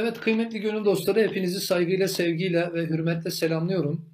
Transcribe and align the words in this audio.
Evet 0.00 0.20
kıymetli 0.20 0.60
gönül 0.60 0.84
dostları 0.84 1.20
hepinizi 1.20 1.60
saygıyla, 1.60 2.08
sevgiyle 2.08 2.72
ve 2.72 2.86
hürmetle 2.86 3.30
selamlıyorum. 3.30 4.10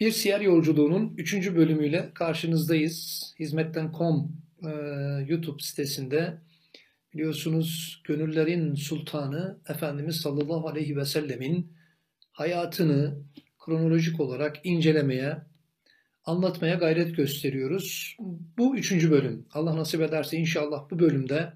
Bir 0.00 0.10
siyer 0.10 0.40
yolculuğunun 0.40 1.14
3. 1.16 1.54
bölümüyle 1.54 2.10
karşınızdayız. 2.14 3.24
Hizmetten.com 3.38 4.32
e, 4.62 4.70
YouTube 5.28 5.62
sitesinde 5.62 6.38
biliyorsunuz 7.12 8.02
gönüllerin 8.04 8.74
sultanı 8.74 9.60
Efendimiz 9.68 10.16
sallallahu 10.16 10.68
aleyhi 10.68 10.96
ve 10.96 11.04
sellemin 11.04 11.72
hayatını 12.32 13.22
kronolojik 13.58 14.20
olarak 14.20 14.56
incelemeye, 14.64 15.36
anlatmaya 16.24 16.74
gayret 16.74 17.16
gösteriyoruz. 17.16 18.16
Bu 18.58 18.76
üçüncü 18.76 19.10
bölüm. 19.10 19.46
Allah 19.52 19.76
nasip 19.76 20.00
ederse 20.00 20.36
inşallah 20.36 20.90
bu 20.90 20.98
bölümde 20.98 21.52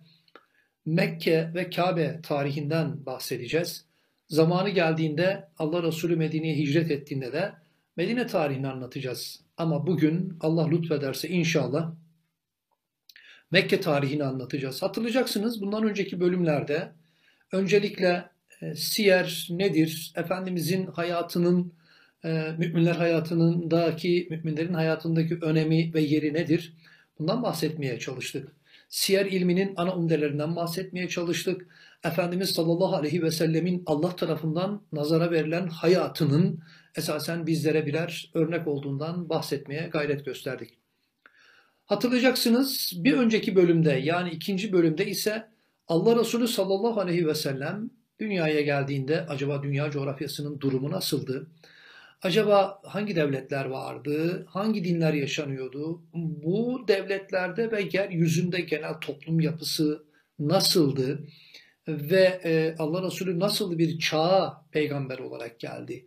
Mekke 0.86 1.50
ve 1.54 1.70
Kabe 1.70 2.20
tarihinden 2.22 3.06
bahsedeceğiz. 3.06 3.84
Zamanı 4.28 4.70
geldiğinde 4.70 5.48
Allah 5.58 5.82
Resulü 5.82 6.16
Medine'ye 6.16 6.56
hicret 6.56 6.90
ettiğinde 6.90 7.32
de 7.32 7.52
Medine 7.96 8.26
tarihini 8.26 8.68
anlatacağız. 8.68 9.40
Ama 9.56 9.86
bugün 9.86 10.36
Allah 10.40 10.68
lütfederse 10.68 11.28
inşallah 11.28 11.94
Mekke 13.50 13.80
tarihini 13.80 14.24
anlatacağız. 14.24 14.82
Hatırlayacaksınız 14.82 15.62
bundan 15.62 15.82
önceki 15.82 16.20
bölümlerde 16.20 16.92
öncelikle 17.52 18.24
e, 18.60 18.74
siyer 18.74 19.46
nedir? 19.50 20.12
Efendimizin 20.16 20.86
hayatının, 20.86 21.72
e, 22.24 22.54
müminler 22.58 22.94
hayatındaki, 22.94 24.26
müminlerin 24.30 24.74
hayatındaki 24.74 25.34
önemi 25.34 25.94
ve 25.94 26.00
yeri 26.00 26.34
nedir? 26.34 26.74
Bundan 27.18 27.42
bahsetmeye 27.42 27.98
çalıştık 27.98 28.52
siyer 28.94 29.26
ilminin 29.26 29.74
ana 29.76 29.96
umdelerinden 29.96 30.56
bahsetmeye 30.56 31.08
çalıştık. 31.08 31.66
Efendimiz 32.04 32.50
sallallahu 32.50 32.96
aleyhi 32.96 33.22
ve 33.22 33.30
sellemin 33.30 33.82
Allah 33.86 34.16
tarafından 34.16 34.82
nazara 34.92 35.30
verilen 35.30 35.66
hayatının 35.66 36.62
esasen 36.96 37.46
bizlere 37.46 37.86
birer 37.86 38.30
örnek 38.34 38.68
olduğundan 38.68 39.28
bahsetmeye 39.28 39.88
gayret 39.88 40.24
gösterdik. 40.24 40.78
Hatırlayacaksınız 41.84 42.92
bir 42.96 43.12
önceki 43.12 43.56
bölümde 43.56 43.92
yani 43.92 44.30
ikinci 44.30 44.72
bölümde 44.72 45.06
ise 45.06 45.48
Allah 45.88 46.20
Resulü 46.20 46.48
sallallahu 46.48 47.00
aleyhi 47.00 47.26
ve 47.26 47.34
sellem 47.34 47.90
dünyaya 48.20 48.60
geldiğinde 48.60 49.26
acaba 49.26 49.62
dünya 49.62 49.90
coğrafyasının 49.90 50.60
durumu 50.60 50.90
nasıldı? 50.90 51.50
Acaba 52.24 52.80
hangi 52.84 53.16
devletler 53.16 53.64
vardı? 53.64 54.46
Hangi 54.48 54.84
dinler 54.84 55.14
yaşanıyordu? 55.14 56.02
Bu 56.14 56.84
devletlerde 56.88 57.70
ve 57.70 57.88
yeryüzünde 57.92 58.60
genel 58.60 58.94
toplum 58.94 59.40
yapısı 59.40 60.04
nasıldı? 60.38 61.26
Ve 61.88 62.40
e, 62.44 62.74
Allah 62.78 63.06
Resulü 63.06 63.38
nasıl 63.38 63.78
bir 63.78 63.98
çağa 63.98 64.64
peygamber 64.72 65.18
olarak 65.18 65.60
geldi? 65.60 66.06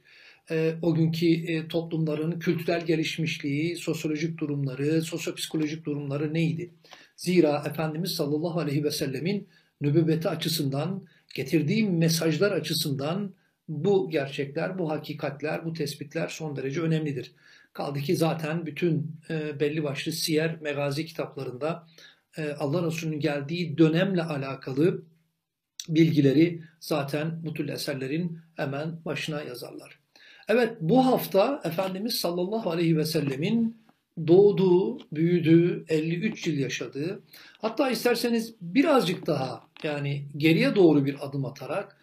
E, 0.51 0.73
o 0.81 0.95
günkü 0.95 1.27
e, 1.27 1.67
toplumların 1.67 2.39
kültürel 2.39 2.85
gelişmişliği, 2.85 3.75
sosyolojik 3.75 4.37
durumları, 4.37 5.01
sosyopsikolojik 5.01 5.85
durumları 5.85 6.33
neydi? 6.33 6.73
Zira 7.15 7.63
Efendimiz 7.69 8.11
sallallahu 8.11 8.59
aleyhi 8.59 8.83
ve 8.83 8.91
sellemin 8.91 9.47
nübüvveti 9.81 10.29
açısından, 10.29 11.05
getirdiği 11.35 11.89
mesajlar 11.89 12.51
açısından 12.51 13.33
bu 13.67 14.09
gerçekler, 14.09 14.79
bu 14.79 14.89
hakikatler, 14.89 15.65
bu 15.65 15.73
tespitler 15.73 16.27
son 16.27 16.55
derece 16.55 16.81
önemlidir. 16.81 17.31
Kaldı 17.73 17.99
ki 17.99 18.15
zaten 18.15 18.65
bütün 18.65 19.11
e, 19.29 19.59
belli 19.59 19.83
başlı 19.83 20.11
siyer, 20.11 20.61
megazi 20.61 21.05
kitaplarında 21.05 21.87
e, 22.37 22.51
Allah 22.51 22.87
Resulü'nün 22.87 23.19
geldiği 23.19 23.77
dönemle 23.77 24.23
alakalı 24.23 25.03
bilgileri 25.89 26.61
zaten 26.79 27.45
bu 27.45 27.53
tür 27.53 27.69
eserlerin 27.69 28.39
hemen 28.55 29.05
başına 29.05 29.41
yazarlar. 29.41 29.99
Evet 30.47 30.77
bu 30.81 31.05
hafta 31.05 31.61
Efendimiz 31.63 32.15
sallallahu 32.15 32.69
aleyhi 32.69 32.97
ve 32.97 33.05
sellemin 33.05 33.87
doğduğu, 34.27 34.99
büyüdüğü, 35.11 35.85
53 35.89 36.47
yıl 36.47 36.57
yaşadığı, 36.57 37.23
hatta 37.57 37.89
isterseniz 37.89 38.55
birazcık 38.61 39.27
daha 39.27 39.63
yani 39.83 40.25
geriye 40.37 40.75
doğru 40.75 41.05
bir 41.05 41.27
adım 41.27 41.45
atarak 41.45 41.96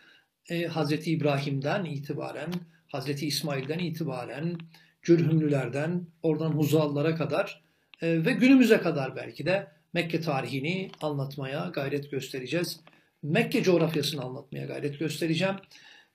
e, 0.48 0.68
Hz. 0.68 1.08
İbrahim'den 1.08 1.84
itibaren, 1.84 2.52
Hz. 2.94 3.22
İsmail'den 3.22 3.78
itibaren, 3.78 4.58
Cürhümlülerden, 5.02 6.06
oradan 6.22 6.50
Huzallara 6.50 7.14
kadar 7.14 7.62
e, 8.02 8.24
ve 8.24 8.32
günümüze 8.32 8.78
kadar 8.78 9.16
belki 9.16 9.46
de 9.46 9.66
Mekke 9.92 10.20
tarihini 10.20 10.90
anlatmaya 11.02 11.70
gayret 11.74 12.10
göstereceğiz. 12.10 12.80
Mekke 13.22 13.62
coğrafyasını 13.62 14.22
anlatmaya 14.22 14.66
gayret 14.66 14.98
göstereceğim. 14.98 15.54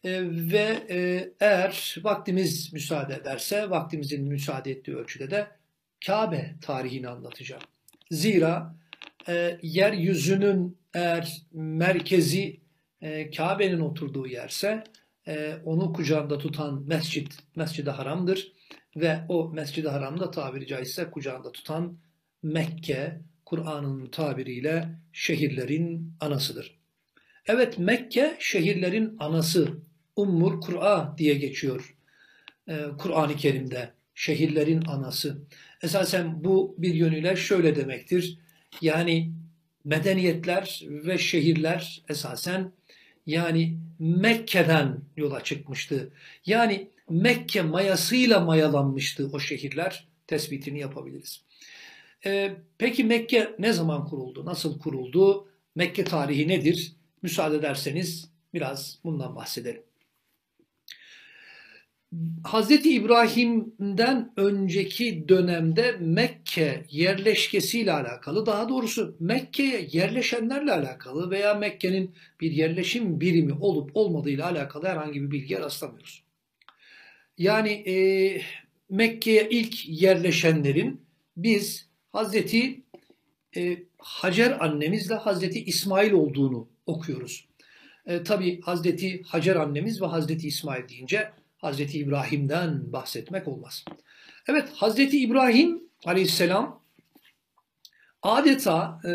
E, 0.03 0.21
ve 0.51 0.83
e, 0.89 1.29
eğer 1.39 1.95
vaktimiz 2.03 2.73
müsaade 2.73 3.15
ederse, 3.15 3.69
vaktimizin 3.69 4.27
müsaade 4.27 4.71
ettiği 4.71 4.95
ölçüde 4.95 5.31
de 5.31 5.47
Kabe 6.05 6.55
tarihini 6.61 7.07
anlatacağım. 7.07 7.61
Zira 8.11 8.75
e, 9.27 9.59
yeryüzünün 9.61 10.77
eğer 10.93 11.41
merkezi 11.53 12.59
e, 13.01 13.31
Kabe'nin 13.31 13.79
oturduğu 13.79 14.27
yerse 14.27 14.83
e, 15.27 15.55
onu 15.65 15.93
kucağında 15.93 16.37
tutan 16.37 16.83
mescit, 16.87 17.37
mescid-i 17.55 17.89
haramdır. 17.89 18.53
Ve 18.95 19.19
o 19.29 19.49
mescid-i 19.49 19.89
haramda 19.89 20.31
tabiri 20.31 20.67
caizse 20.67 21.11
kucağında 21.11 21.51
tutan 21.51 21.97
Mekke, 22.43 23.21
Kur'an'ın 23.45 24.07
tabiriyle 24.07 24.89
şehirlerin 25.13 26.13
anasıdır. 26.19 26.79
Evet 27.45 27.79
Mekke 27.79 28.37
şehirlerin 28.39 29.15
anası, 29.19 29.69
Ummur 30.15 30.61
Kur'a 30.61 31.15
diye 31.17 31.33
geçiyor 31.33 31.95
e, 32.69 32.83
Kur'an-ı 32.97 33.35
Kerim'de. 33.35 33.93
Şehirlerin 34.13 34.85
anası. 34.87 35.41
Esasen 35.83 36.43
bu 36.43 36.75
bir 36.77 36.93
yönüyle 36.93 37.35
şöyle 37.35 37.75
demektir. 37.75 38.39
Yani 38.81 39.33
medeniyetler 39.83 40.81
ve 40.89 41.17
şehirler 41.17 42.03
esasen 42.09 42.71
yani 43.29 43.77
Mekke'den 43.99 45.01
yola 45.17 45.43
çıkmıştı. 45.43 46.13
Yani 46.45 46.87
Mekke 47.09 47.61
mayasıyla 47.61 48.39
mayalanmıştı 48.39 49.29
o 49.33 49.39
şehirler 49.39 50.07
tespitini 50.27 50.79
yapabiliriz. 50.79 51.41
Ee, 52.25 52.55
peki 52.77 53.03
Mekke 53.03 53.55
ne 53.59 53.73
zaman 53.73 54.05
kuruldu? 54.05 54.45
Nasıl 54.45 54.79
kuruldu? 54.79 55.47
Mekke 55.75 56.03
tarihi 56.03 56.47
nedir? 56.47 56.93
Müsaade 57.21 57.55
ederseniz 57.55 58.29
biraz 58.53 58.99
bundan 59.03 59.35
bahsedelim. 59.35 59.83
Hazreti 62.43 62.93
İbrahim'den 62.93 64.33
önceki 64.37 65.29
dönemde 65.29 65.91
Mekke 65.99 66.85
yerleşkesiyle 66.89 67.91
alakalı, 67.91 68.45
daha 68.45 68.69
doğrusu 68.69 69.15
Mekke'ye 69.19 69.87
yerleşenlerle 69.91 70.71
alakalı 70.71 71.31
veya 71.31 71.53
Mekke'nin 71.53 72.15
bir 72.41 72.51
yerleşim 72.51 73.21
birimi 73.21 73.53
olup 73.53 73.91
olmadığıyla 73.93 74.51
alakalı 74.51 74.87
herhangi 74.87 75.21
bir 75.21 75.31
bilgiye 75.31 75.59
rastlamıyoruz. 75.59 76.23
Yani 77.37 77.69
e, 77.69 77.95
Mekke'ye 78.89 79.47
ilk 79.49 79.89
yerleşenlerin 79.89 81.01
biz 81.37 81.89
Hazreti 82.11 82.81
e, 83.57 83.77
Hacer 83.97 84.65
annemizle 84.65 85.15
Hazreti 85.15 85.63
İsmail 85.63 86.11
olduğunu 86.11 86.67
okuyoruz. 86.85 87.47
E, 88.05 88.23
Tabi 88.23 88.61
Hazreti 88.61 89.21
Hacer 89.23 89.55
annemiz 89.55 90.01
ve 90.01 90.05
Hazreti 90.05 90.47
İsmail 90.47 90.89
deyince 90.89 91.31
Hazreti 91.59 91.99
İbrahim'den 91.99 92.93
bahsetmek 92.93 93.47
olmaz. 93.47 93.85
Evet 94.47 94.69
Hazreti 94.73 95.19
İbrahim 95.19 95.83
aleyhisselam 96.05 96.83
adeta 98.21 99.01
e, 99.05 99.11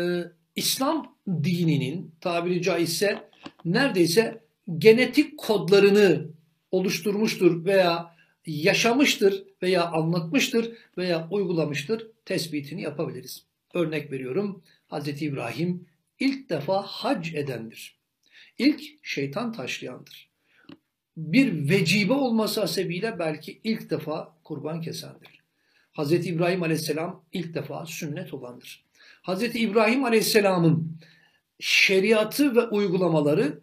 İslam 0.55 1.17
dininin 1.27 2.15
tabiri 2.21 2.61
caizse 2.61 3.29
neredeyse 3.65 4.43
genetik 4.77 5.37
kodlarını 5.37 6.29
oluşturmuştur 6.71 7.65
veya 7.65 8.15
yaşamıştır 8.45 9.43
veya 9.61 9.85
anlatmıştır 9.85 10.77
veya 10.97 11.27
uygulamıştır 11.31 12.07
tespitini 12.25 12.81
yapabiliriz. 12.81 13.45
Örnek 13.73 14.11
veriyorum 14.11 14.63
Hazreti 14.87 15.25
İbrahim 15.25 15.87
ilk 16.19 16.49
defa 16.49 16.81
hac 16.81 17.33
edendir. 17.33 17.99
İlk 18.57 18.81
şeytan 19.03 19.53
taşlayandır 19.53 20.34
bir 21.17 21.69
vecibe 21.69 22.13
olması 22.13 22.61
hasebiyle 22.61 23.19
belki 23.19 23.59
ilk 23.63 23.89
defa 23.89 24.35
kurban 24.43 24.81
kesendir. 24.81 25.41
Hz. 25.97 26.11
İbrahim 26.11 26.63
Aleyhisselam 26.63 27.23
ilk 27.33 27.53
defa 27.53 27.85
sünnet 27.85 28.33
olandır. 28.33 28.85
Hz. 29.23 29.55
İbrahim 29.55 30.03
Aleyhisselam'ın 30.03 30.97
şeriatı 31.59 32.55
ve 32.55 32.61
uygulamaları 32.61 33.59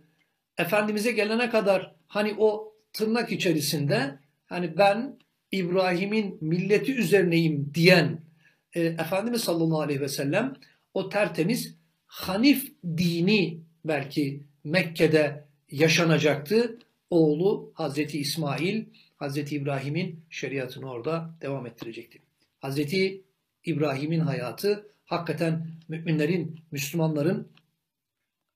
Efendimiz'e 0.58 1.12
gelene 1.12 1.50
kadar 1.50 1.94
hani 2.06 2.34
o 2.38 2.74
tırnak 2.92 3.32
içerisinde 3.32 4.18
hani 4.46 4.78
ben 4.78 5.18
İbrahim'in 5.52 6.38
milleti 6.40 6.94
üzerineyim 6.94 7.70
diyen 7.74 8.20
e, 8.74 8.80
Efendimiz 8.80 9.40
sallallahu 9.40 9.80
aleyhi 9.80 10.00
ve 10.00 10.08
sellem 10.08 10.54
o 10.94 11.08
tertemiz 11.08 11.74
Hanif 12.06 12.72
dini 12.84 13.60
belki 13.84 14.42
Mekke'de 14.64 15.44
yaşanacaktı. 15.70 16.78
Oğlu 17.12 17.72
Hazreti 17.74 18.18
İsmail, 18.18 18.84
Hazreti 19.16 19.56
İbrahim'in 19.56 20.20
şeriatını 20.30 20.90
orada 20.90 21.34
devam 21.42 21.66
ettirecekti. 21.66 22.18
Hazreti 22.60 23.24
İbrahim'in 23.64 24.20
hayatı 24.20 24.86
hakikaten 25.04 25.66
müminlerin, 25.88 26.60
Müslümanların 26.70 27.48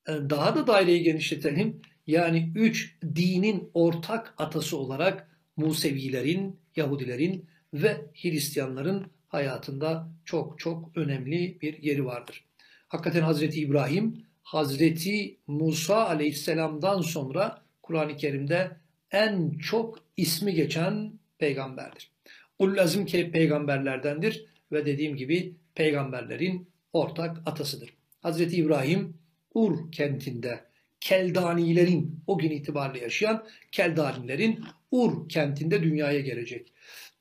e, 0.08 0.12
daha 0.12 0.56
da 0.56 0.66
daireyi 0.66 1.02
genişletelim. 1.02 1.80
Yani 2.06 2.52
üç 2.54 2.96
dinin 3.02 3.70
ortak 3.74 4.34
atası 4.38 4.76
olarak 4.76 5.30
Musevilerin, 5.56 6.56
Yahudilerin 6.76 7.44
ve 7.74 8.06
Hristiyanların 8.22 9.06
hayatında 9.28 10.08
çok 10.24 10.58
çok 10.58 10.96
önemli 10.96 11.60
bir 11.60 11.82
yeri 11.82 12.04
vardır. 12.04 12.44
Hakikaten 12.88 13.22
Hazreti 13.22 13.60
İbrahim, 13.60 14.24
Hazreti 14.42 15.36
Musa 15.46 16.06
aleyhisselamdan 16.06 17.00
sonra 17.00 17.65
Kur'an-ı 17.86 18.16
Kerim'de 18.16 18.70
en 19.10 19.58
çok 19.58 19.98
ismi 20.16 20.54
geçen 20.54 21.12
peygamberdir. 21.38 22.10
Ullazim 22.58 23.06
ki 23.06 23.30
peygamberlerdendir 23.30 24.46
ve 24.72 24.86
dediğim 24.86 25.16
gibi 25.16 25.54
peygamberlerin 25.74 26.68
ortak 26.92 27.36
atasıdır. 27.46 27.94
Hazreti 28.20 28.56
İbrahim 28.56 29.16
Ur 29.54 29.92
kentinde 29.92 30.60
Keldanilerin 31.00 32.20
o 32.26 32.38
gün 32.38 32.50
itibariyle 32.50 33.04
yaşayan 33.04 33.46
Keldanilerin 33.72 34.64
Ur 34.90 35.28
kentinde 35.28 35.82
dünyaya 35.82 36.20
gelecek. 36.20 36.72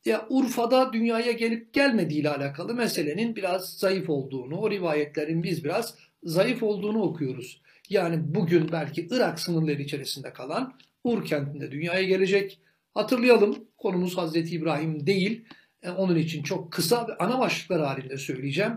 Ya 0.06 0.26
Urfa'da 0.30 0.94
dünyaya 0.94 1.32
gelip 1.32 1.74
gelmediği 1.74 2.22
ile 2.22 2.30
alakalı 2.30 2.76
meselenin 2.76 3.36
biraz 3.36 3.74
zayıf 3.74 4.10
olduğunu, 4.10 4.58
o 4.58 4.72
rivayetlerin 4.72 5.44
biz 5.44 5.64
biraz 5.64 5.96
zayıf 6.24 6.64
olduğunu 6.64 7.02
okuyoruz. 7.02 7.62
Yani 7.90 8.36
bugün 8.36 8.72
belki 8.72 9.08
Irak 9.12 9.40
sınırları 9.40 9.82
içerisinde 9.82 10.34
kalan 10.34 10.74
Ur 11.04 11.26
kentinde 11.26 11.72
dünyaya 11.72 12.04
gelecek. 12.04 12.60
Hatırlayalım 12.94 13.68
konumuz 13.78 14.18
Hazreti 14.18 14.56
İbrahim 14.56 15.08
değil. 15.08 15.46
E, 15.84 15.90
onun 15.90 16.16
için 16.16 16.44
çok 16.44 16.72
kısa 16.72 17.08
ve 17.08 17.18
ana 17.20 17.40
başlıklar 17.40 17.82
halinde 17.82 18.18
söyleyeceğim. 18.18 18.74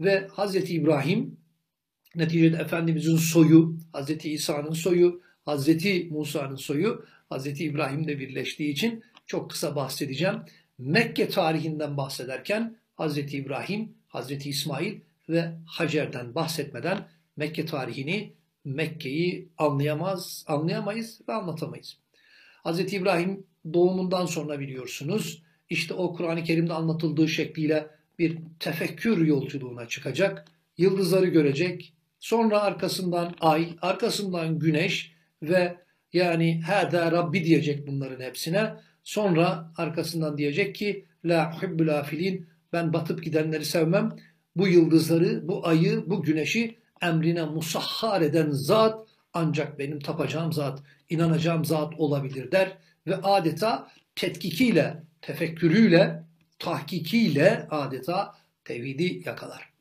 Ve 0.00 0.28
Hazreti 0.32 0.74
İbrahim 0.74 1.36
neticede 2.14 2.56
Efendimizin 2.56 3.16
soyu, 3.16 3.78
Hazreti 3.92 4.32
İsa'nın 4.32 4.72
soyu, 4.72 5.22
Hazreti 5.44 6.08
Musa'nın 6.10 6.56
soyu 6.56 7.04
Hazreti 7.28 7.64
İbrahim'le 7.64 8.08
birleştiği 8.08 8.70
için 8.70 9.02
çok 9.26 9.50
kısa 9.50 9.76
bahsedeceğim. 9.76 10.36
Mekke 10.78 11.28
tarihinden 11.28 11.96
bahsederken 11.96 12.76
Hazreti 12.94 13.36
İbrahim, 13.36 13.92
Hazreti 14.08 14.48
İsmail 14.48 15.00
ve 15.28 15.52
Hacer'den 15.66 16.34
bahsetmeden 16.34 17.08
Mekke 17.36 17.66
tarihini, 17.66 18.32
Mekke'yi 18.64 19.48
anlayamaz, 19.58 20.44
anlayamayız 20.48 21.20
ve 21.28 21.32
anlatamayız. 21.32 21.98
Hazreti 22.64 22.96
İbrahim 22.96 23.46
doğumundan 23.74 24.26
sonra 24.26 24.60
biliyorsunuz 24.60 25.42
işte 25.70 25.94
o 25.94 26.12
Kur'an-ı 26.12 26.44
Kerim'de 26.44 26.72
anlatıldığı 26.72 27.28
şekliyle 27.28 27.86
bir 28.18 28.38
tefekkür 28.60 29.26
yolculuğuna 29.26 29.88
çıkacak. 29.88 30.44
Yıldızları 30.78 31.26
görecek. 31.26 31.92
Sonra 32.20 32.60
arkasından 32.60 33.34
ay, 33.40 33.68
arkasından 33.82 34.58
güneş 34.58 35.12
ve 35.42 35.76
yani 36.12 36.60
hâdâ 36.60 37.12
Rabbi 37.12 37.44
diyecek 37.44 37.86
bunların 37.86 38.24
hepsine. 38.24 38.74
Sonra 39.04 39.72
arkasından 39.76 40.38
diyecek 40.38 40.74
ki 40.74 41.04
la 41.24 41.62
hubbul 41.62 41.88
afilin 41.88 42.46
ben 42.72 42.92
batıp 42.92 43.24
gidenleri 43.24 43.64
sevmem. 43.64 44.16
Bu 44.56 44.68
yıldızları, 44.68 45.48
bu 45.48 45.66
ayı, 45.66 46.04
bu 46.06 46.22
güneşi 46.22 46.81
emrine 47.02 47.44
musahhar 47.44 48.20
eden 48.20 48.50
zat 48.50 49.08
ancak 49.34 49.78
benim 49.78 50.00
tapacağım 50.00 50.52
zat, 50.52 50.82
inanacağım 51.08 51.64
zat 51.64 51.94
olabilir 51.98 52.52
der 52.52 52.78
ve 53.06 53.16
adeta 53.16 53.88
tetkikiyle, 54.16 55.02
tefekkürüyle, 55.20 56.24
tahkikiyle 56.58 57.66
adeta 57.70 58.34
tevhidi 58.64 59.22
yakalar. 59.28 59.72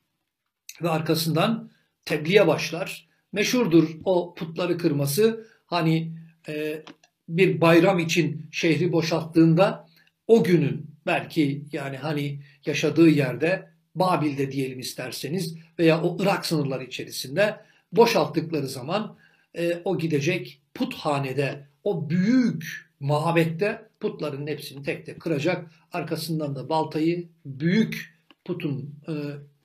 Ve 0.82 0.90
arkasından 0.90 1.72
tebliğe 2.06 2.48
başlar. 2.48 3.08
Meşhurdur 3.32 3.90
o 4.04 4.36
putları 4.36 4.78
kırması. 4.78 5.48
Hani 5.66 6.14
e, 6.48 6.84
bir 7.30 7.62
bayram 7.62 8.00
için 8.00 8.50
şehri 8.52 8.92
boşalttığında 8.92 9.88
o 10.28 10.44
günün 10.44 10.92
belki 11.06 11.66
yani 11.72 11.98
hani 11.98 12.44
yaşadığı 12.66 13.10
yerde 13.10 13.71
Babil'de 13.96 14.52
diyelim 14.52 14.80
isterseniz 14.80 15.56
veya 15.80 16.04
o 16.04 16.18
Irak 16.20 16.46
sınırları 16.46 16.84
içerisinde 16.84 17.56
boşalttıkları 17.92 18.68
zaman 18.68 19.18
e, 19.58 19.82
o 19.86 19.98
gidecek 19.98 20.62
puthanede 20.74 21.68
o 21.84 22.10
büyük 22.10 22.92
mabette 23.00 23.82
putların 24.00 24.48
hepsini 24.48 24.84
tek 24.84 25.06
tek 25.06 25.20
kıracak. 25.20 25.72
Arkasından 25.92 26.56
da 26.56 26.70
baltayı 26.70 27.28
büyük 27.46 28.16
putun 28.46 28.96
e, 29.08 29.14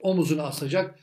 omuzuna 0.00 0.42
asacak. 0.42 0.98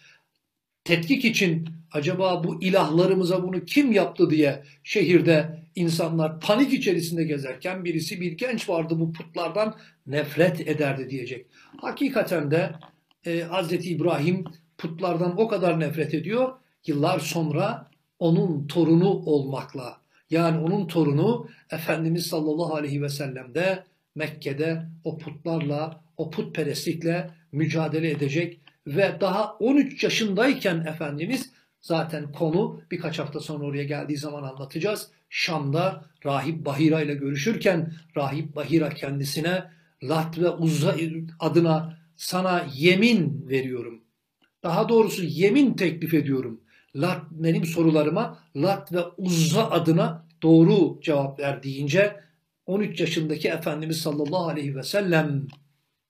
Tetkik 0.84 1.26
için 1.26 1.70
acaba 1.92 2.44
bu 2.44 2.64
ilahlarımıza 2.64 3.44
bunu 3.44 3.66
kim 3.66 3.92
yaptı 3.92 4.30
diye 4.30 4.64
şehirde 4.84 5.64
insanlar 5.76 6.40
panik 6.40 6.74
içerisinde 6.74 7.24
gezerken 7.24 7.86
birisi 7.86 8.22
bir 8.22 8.32
genç 8.32 8.70
vardı 8.70 9.00
bu 9.00 9.14
putlardan 9.14 9.76
nefret 10.08 10.68
ederdi 10.68 11.10
diyecek. 11.10 11.46
Hakikaten 11.78 12.52
de 12.52 12.72
e, 13.26 13.44
Hz. 13.44 13.72
İbrahim 13.72 14.44
putlardan 14.78 15.42
o 15.42 15.48
kadar 15.48 15.80
nefret 15.80 16.14
ediyor. 16.14 16.54
Yıllar 16.88 17.20
sonra 17.20 17.88
onun 18.20 18.68
torunu 18.68 19.10
olmakla 19.10 19.98
yani 20.30 20.60
onun 20.60 20.88
torunu 20.88 21.48
Efendimiz 21.72 22.28
sallallahu 22.28 22.76
aleyhi 22.76 23.02
ve 23.02 23.10
sellem'de 23.10 23.84
Mekke'de 24.16 24.86
o 25.04 25.18
putlarla, 25.18 26.02
o 26.18 26.30
putperestlikle 26.30 27.30
mücadele 27.52 28.12
edecek 28.12 28.60
ve 28.88 29.18
daha 29.22 29.54
13 29.54 30.04
yaşındayken 30.04 30.80
Efendimiz 30.80 31.52
zaten 31.82 32.32
konu 32.32 32.82
birkaç 32.92 33.20
hafta 33.20 33.40
sonra 33.40 33.66
oraya 33.66 33.84
geldiği 33.84 34.18
zaman 34.18 34.44
anlatacağız. 34.44 35.10
Şam'da 35.30 36.06
Rahip 36.26 36.66
Bahira 36.66 37.02
ile 37.02 37.14
görüşürken 37.14 37.94
Rahip 38.18 38.56
Bahira 38.56 38.90
kendisine 38.90 39.64
Lat 40.04 40.40
ve 40.40 40.50
Uzza 40.50 40.96
adına 41.40 41.98
sana 42.16 42.68
yemin 42.76 43.50
veriyorum. 43.50 44.04
Daha 44.64 44.90
doğrusu 44.90 45.24
yemin 45.24 45.74
teklif 45.74 46.14
ediyorum. 46.14 46.62
Lat 46.96 47.22
benim 47.32 47.66
sorularıma 47.66 48.40
Lat 48.56 48.94
ve 48.94 49.04
Uzza 49.18 49.70
adına 49.70 50.28
doğru 50.44 51.02
cevap 51.02 51.40
ver 51.40 51.64
deyince 51.64 52.16
13 52.66 53.00
yaşındaki 53.00 53.48
Efendimiz 53.48 53.98
sallallahu 53.98 54.48
aleyhi 54.48 54.76
ve 54.76 54.84
sellem 54.84 55.48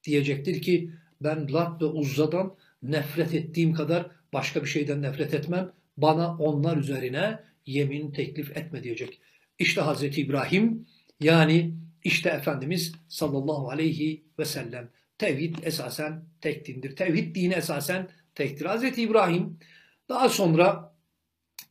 diyecektir 0.03 0.61
ki 0.61 0.91
ben 1.21 1.53
Lat 1.53 1.81
ve 1.81 1.85
Uzza'dan 1.85 2.55
nefret 2.83 3.33
ettiğim 3.33 3.73
kadar 3.73 4.11
başka 4.33 4.63
bir 4.63 4.67
şeyden 4.67 5.01
nefret 5.01 5.33
etmem. 5.33 5.71
Bana 5.97 6.37
onlar 6.37 6.77
üzerine 6.77 7.39
yemin 7.65 8.11
teklif 8.11 8.57
etme 8.57 8.83
diyecek. 8.83 9.21
İşte 9.59 9.81
Hazreti 9.81 10.21
İbrahim 10.21 10.85
yani 11.19 11.73
işte 12.03 12.29
Efendimiz 12.29 12.93
sallallahu 13.07 13.69
aleyhi 13.69 14.23
ve 14.39 14.45
sellem. 14.45 14.89
Tevhid 15.23 15.55
esasen 15.63 16.25
tek 16.41 16.67
dindir. 16.67 16.95
Tevhid 16.95 17.35
dini 17.35 17.53
esasen 17.53 18.09
tektir. 18.35 18.65
Hazreti 18.65 19.01
İbrahim 19.01 19.59
daha 20.09 20.29
sonra 20.29 20.93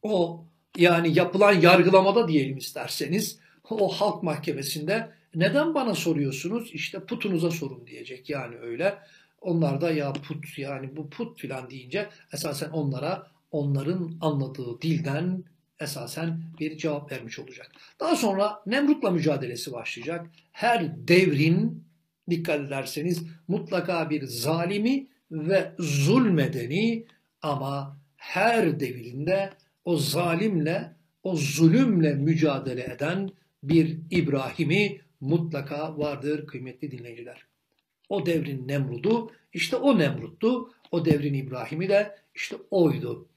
o 0.02 0.44
yani 0.76 1.18
yapılan 1.18 1.52
yargılamada 1.52 2.28
diyelim 2.28 2.56
isterseniz 2.56 3.38
o 3.70 3.88
halk 3.88 4.22
mahkemesinde 4.22 5.10
neden 5.34 5.74
bana 5.74 5.94
soruyorsunuz? 5.94 6.70
İşte 6.72 7.00
putunuza 7.00 7.50
sorun 7.50 7.86
diyecek 7.86 8.30
yani 8.30 8.56
öyle. 8.56 8.98
Onlar 9.40 9.80
da 9.80 9.90
ya 9.90 10.12
put 10.12 10.58
yani 10.58 10.96
bu 10.96 11.10
put 11.10 11.40
filan 11.40 11.70
deyince 11.70 12.08
esasen 12.32 12.70
onlara 12.70 13.26
onların 13.50 14.18
anladığı 14.20 14.82
dilden 14.82 15.44
esasen 15.80 16.42
bir 16.60 16.76
cevap 16.76 17.12
vermiş 17.12 17.38
olacak. 17.38 17.72
Daha 18.00 18.16
sonra 18.16 18.62
Nemrut'la 18.66 19.10
mücadelesi 19.10 19.72
başlayacak. 19.72 20.26
Her 20.52 21.08
devrin 21.08 21.84
dikkat 22.30 22.60
ederseniz 22.60 23.22
mutlaka 23.48 24.10
bir 24.10 24.26
zalimi 24.26 25.06
ve 25.30 25.72
zulmedeni 25.78 27.06
ama 27.42 27.96
her 28.16 28.80
devrinde 28.80 29.50
o 29.84 29.96
zalimle, 29.96 30.92
o 31.22 31.36
zulümle 31.36 32.14
mücadele 32.14 32.84
eden 32.84 33.30
bir 33.62 33.98
İbrahim'i 34.10 35.00
mutlaka 35.20 35.98
vardır 35.98 36.46
kıymetli 36.46 36.90
dinleyiciler. 36.90 37.46
O 38.08 38.26
devrin 38.26 38.68
Nemrud'u 38.68 39.30
işte 39.52 39.76
o 39.76 39.98
Nemrut'tu. 39.98 40.72
O 40.90 41.04
devrin 41.04 41.34
İbrahim'i 41.34 41.88
de 41.88 42.16
işte 42.34 42.56
oydu. 42.70 43.28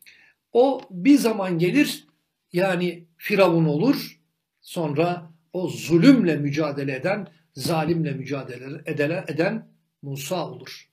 O 0.54 0.82
bir 0.92 1.18
zaman 1.18 1.60
gelir 1.60 2.08
yani 2.54 3.06
Firavun 3.18 3.66
olur 3.66 4.20
sonra 4.62 5.32
o 5.54 5.68
zulümle 5.68 6.36
mücadele 6.36 6.96
eden, 6.96 7.28
zalimle 7.56 8.12
mücadele 8.12 8.84
eden 9.28 9.68
Musa 10.02 10.50
olur. 10.50 10.90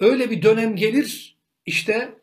Öyle 0.00 0.30
bir 0.30 0.42
dönem 0.42 0.76
gelir 0.76 1.38
işte 1.66 2.18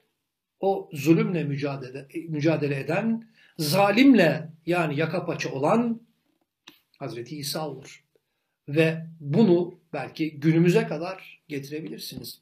o 0.59 0.89
zulümle 0.93 1.43
mücadele, 1.43 2.07
mücadele 2.29 2.79
eden, 2.79 3.29
zalimle 3.57 4.49
yani 4.65 4.99
yaka 4.99 5.25
paça 5.25 5.51
olan 5.51 6.01
Hazreti 6.99 7.37
İsa 7.37 7.69
olur. 7.69 8.03
Ve 8.67 9.05
bunu 9.19 9.79
belki 9.93 10.39
günümüze 10.39 10.87
kadar 10.87 11.43
getirebilirsiniz. 11.47 12.41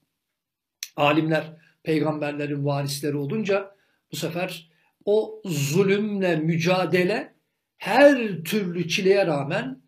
Alimler 0.95 1.53
peygamberlerin 1.83 2.65
varisleri 2.65 3.15
olunca 3.15 3.75
bu 4.11 4.15
sefer 4.15 4.71
o 5.05 5.41
zulümle 5.45 6.35
mücadele 6.35 7.33
her 7.77 8.43
türlü 8.43 8.88
çileye 8.88 9.27
rağmen 9.27 9.81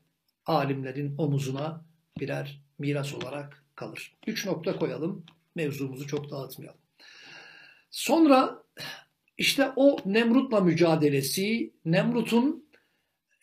alimlerin 0.46 1.16
omuzuna 1.18 1.86
birer 2.20 2.62
miras 2.80 3.14
olarak 3.14 3.64
kalır. 3.76 4.14
Üç 4.28 4.46
nokta 4.46 4.80
koyalım. 4.80 5.26
Mevzumuzu 5.56 6.08
çok 6.08 6.32
dağıtmayalım. 6.32 6.80
Sonra 7.92 8.64
işte 9.38 9.72
o 9.76 9.98
Nemrut'la 10.06 10.60
mücadelesi, 10.60 11.74
Nemrut'un 11.86 12.70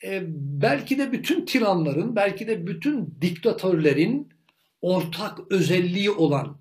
e, 0.04 0.22
belki 0.62 0.98
de 0.98 1.12
bütün 1.12 1.44
tiranların, 1.44 2.16
belki 2.16 2.46
de 2.46 2.66
bütün 2.66 3.14
diktatörlerin 3.20 4.28
ortak 4.80 5.38
özelliği 5.50 6.10
olan 6.10 6.60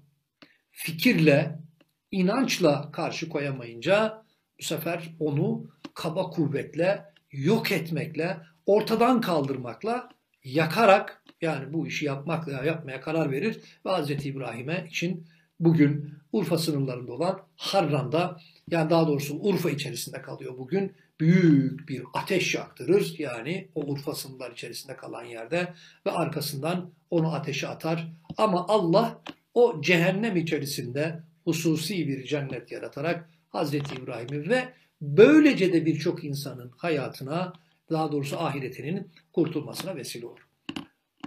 fikirle, 0.72 1.60
inançla 2.12 2.91
karşı 2.91 3.29
koyamayınca 3.29 4.24
bu 4.60 4.63
sefer 4.63 5.15
onu 5.19 5.72
kaba 5.93 6.29
kuvvetle, 6.29 7.05
yok 7.31 7.72
etmekle, 7.72 8.38
ortadan 8.65 9.22
kaldırmakla, 9.22 10.10
yakarak 10.43 11.24
yani 11.41 11.74
bu 11.74 11.88
işi 11.88 12.05
yapmakla 12.05 12.65
yapmaya 12.65 13.01
karar 13.01 13.31
verir 13.31 13.62
ve 13.86 13.89
Hz. 13.89 14.25
İbrahim'e 14.25 14.88
için 14.89 15.27
bugün 15.60 16.13
Urfa 16.31 16.58
sınırlarında 16.58 17.12
olan 17.12 17.41
Harran'da 17.55 18.39
yani 18.72 18.89
daha 18.89 19.08
doğrusu 19.08 19.39
Urfa 19.39 19.69
içerisinde 19.69 20.22
kalıyor 20.22 20.58
bugün. 20.58 20.93
Büyük 21.19 21.89
bir 21.89 22.03
ateş 22.13 22.55
yaktırır 22.55 23.15
yani 23.17 23.67
o 23.75 23.81
Urfa 23.81 24.15
sınırlar 24.15 24.51
içerisinde 24.51 24.96
kalan 24.96 25.24
yerde 25.24 25.74
ve 26.05 26.12
arkasından 26.12 26.91
onu 27.10 27.34
ateşe 27.34 27.67
atar. 27.67 28.12
Ama 28.38 28.65
Allah 28.67 29.22
o 29.53 29.81
cehennem 29.81 30.38
içerisinde 30.38 31.24
hususi 31.43 32.08
bir 32.08 32.24
cennet 32.24 32.72
yaratarak 32.72 33.29
Hazreti 33.50 33.96
İbrahim'i 33.96 34.50
ve 34.50 34.74
böylece 35.01 35.74
de 35.74 35.86
birçok 35.86 36.24
insanın 36.24 36.72
hayatına 36.77 37.53
daha 37.91 38.12
doğrusu 38.12 38.39
ahiretinin 38.39 39.12
kurtulmasına 39.34 39.96
vesile 39.96 40.25
olur. 40.25 40.50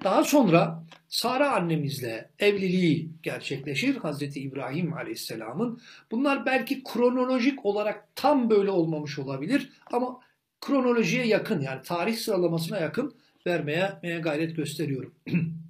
Daha 0.04 0.24
sonra 0.24 0.84
Sara 1.08 1.52
annemizle 1.52 2.30
evliliği 2.38 3.10
gerçekleşir 3.22 3.96
Hazreti 3.96 4.40
İbrahim 4.40 4.92
Aleyhisselam'ın. 4.92 5.80
Bunlar 6.10 6.46
belki 6.46 6.84
kronolojik 6.84 7.66
olarak 7.66 8.08
tam 8.16 8.50
böyle 8.50 8.70
olmamış 8.70 9.18
olabilir 9.18 9.72
ama 9.92 10.20
kronolojiye 10.60 11.26
yakın 11.26 11.60
yani 11.60 11.82
tarih 11.82 12.16
sıralamasına 12.16 12.78
yakın 12.78 13.14
vermeye 13.46 14.20
gayret 14.22 14.56
gösteriyorum. 14.56 15.14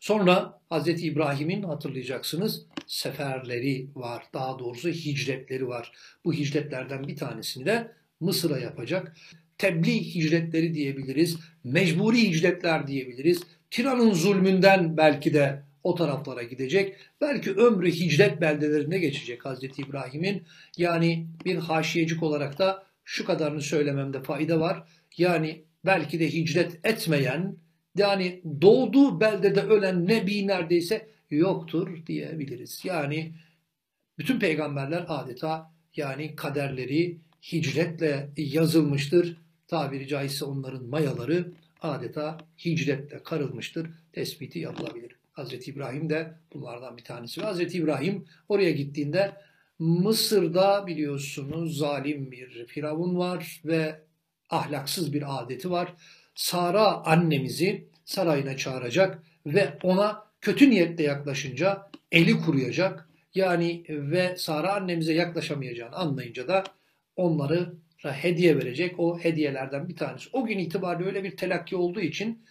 Sonra 0.00 0.60
Hazreti 0.68 1.06
İbrahim'in 1.06 1.62
hatırlayacaksınız 1.62 2.66
seferleri 2.86 3.88
var. 3.94 4.24
Daha 4.34 4.58
doğrusu 4.58 4.88
hicretleri 4.88 5.68
var. 5.68 5.92
Bu 6.24 6.32
hicretlerden 6.32 7.08
bir 7.08 7.16
tanesini 7.16 7.66
de 7.66 7.92
Mısır'a 8.20 8.58
yapacak. 8.58 9.16
Tebliğ 9.58 10.14
hicretleri 10.14 10.74
diyebiliriz. 10.74 11.36
Mecburi 11.64 12.30
hicretler 12.30 12.86
diyebiliriz. 12.86 13.42
Tiran'ın 13.70 14.12
zulmünden 14.12 14.96
belki 14.96 15.34
de 15.34 15.62
o 15.82 15.94
taraflara 15.94 16.42
gidecek. 16.42 16.96
Belki 17.20 17.52
ömrü 17.52 17.90
hicret 17.90 18.40
beldelerinde 18.40 18.98
geçecek 18.98 19.44
Hazreti 19.44 19.82
İbrahim'in. 19.82 20.42
Yani 20.76 21.26
bir 21.44 21.56
haşiyecik 21.56 22.22
olarak 22.22 22.58
da 22.58 22.86
şu 23.04 23.24
kadarını 23.24 23.60
söylememde 23.60 24.22
fayda 24.22 24.60
var. 24.60 24.82
Yani 25.16 25.62
belki 25.84 26.20
de 26.20 26.32
hicret 26.32 26.78
etmeyen, 26.84 27.56
yani 27.96 28.40
doğduğu 28.62 29.20
beldede 29.20 29.60
ölen 29.60 30.06
nebi 30.06 30.46
neredeyse 30.46 31.08
yoktur 31.30 32.06
diyebiliriz. 32.06 32.80
Yani 32.84 33.32
bütün 34.18 34.38
peygamberler 34.38 35.04
adeta 35.08 35.72
yani 35.96 36.36
kaderleri 36.36 37.18
hicretle 37.52 38.30
yazılmıştır. 38.36 39.36
Tabiri 39.68 40.08
caizse 40.08 40.44
onların 40.44 40.84
mayaları 40.84 41.52
adeta 41.82 42.38
hicretle 42.64 43.22
karılmıştır. 43.22 43.90
Tespiti 44.12 44.58
yapılabilir. 44.58 45.16
Hazreti 45.32 45.70
İbrahim 45.70 46.10
de 46.10 46.34
bunlardan 46.54 46.96
bir 46.96 47.04
tanesi. 47.04 47.40
Hazreti 47.40 47.78
İbrahim 47.78 48.24
oraya 48.48 48.70
gittiğinde 48.70 49.32
Mısır'da 49.78 50.86
biliyorsunuz 50.86 51.78
zalim 51.78 52.30
bir 52.30 52.66
firavun 52.66 53.18
var 53.18 53.60
ve 53.64 54.00
ahlaksız 54.50 55.12
bir 55.12 55.42
adeti 55.42 55.70
var. 55.70 55.94
Sara 56.34 57.04
annemizi 57.04 57.88
sarayına 58.04 58.56
çağıracak 58.56 59.22
ve 59.46 59.78
ona 59.82 60.26
kötü 60.40 60.70
niyetle 60.70 61.04
yaklaşınca 61.04 61.90
eli 62.12 62.40
kuruyacak. 62.40 63.08
Yani 63.34 63.84
ve 63.88 64.36
Sara 64.36 64.74
annemize 64.74 65.14
yaklaşamayacağını 65.14 65.96
anlayınca 65.96 66.48
da 66.48 66.64
onları 67.16 67.72
hediye 68.12 68.56
verecek. 68.56 68.94
O 68.98 69.18
hediyelerden 69.18 69.88
bir 69.88 69.96
tanesi. 69.96 70.28
O 70.32 70.46
gün 70.46 70.58
itibariyle 70.58 71.08
öyle 71.08 71.24
bir 71.24 71.36
telakki 71.36 71.76
olduğu 71.76 72.00
için 72.00 72.44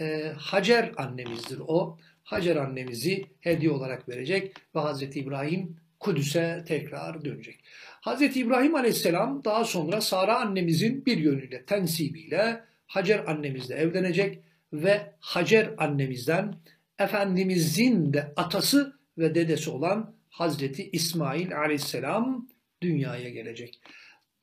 e, 0.00 0.32
Hacer 0.36 0.92
annemizdir 0.96 1.58
o. 1.66 1.98
Hacer 2.24 2.56
annemizi 2.56 3.24
hediye 3.40 3.70
olarak 3.70 4.08
verecek 4.08 4.52
ve 4.74 4.80
Hazreti 4.80 5.20
İbrahim 5.20 5.76
Kudüs'e 6.00 6.64
tekrar 6.66 7.24
dönecek. 7.24 7.60
Hazreti 8.00 8.40
İbrahim 8.40 8.74
Aleyhisselam 8.74 9.44
daha 9.44 9.64
sonra 9.64 10.00
Sara 10.00 10.40
annemizin 10.40 11.06
bir 11.06 11.18
yönüyle 11.18 11.64
tensibiyle 11.64 12.60
Hacer 12.86 13.24
annemizle 13.26 13.74
evlenecek 13.74 14.38
ve 14.72 15.12
Hacer 15.20 15.70
annemizden 15.78 16.54
Efendimizin 16.98 18.12
de 18.12 18.32
atası 18.36 18.98
ve 19.18 19.34
dedesi 19.34 19.70
olan 19.70 20.14
Hazreti 20.30 20.90
İsmail 20.90 21.58
Aleyhisselam 21.58 22.48
dünyaya 22.82 23.30
gelecek. 23.30 23.80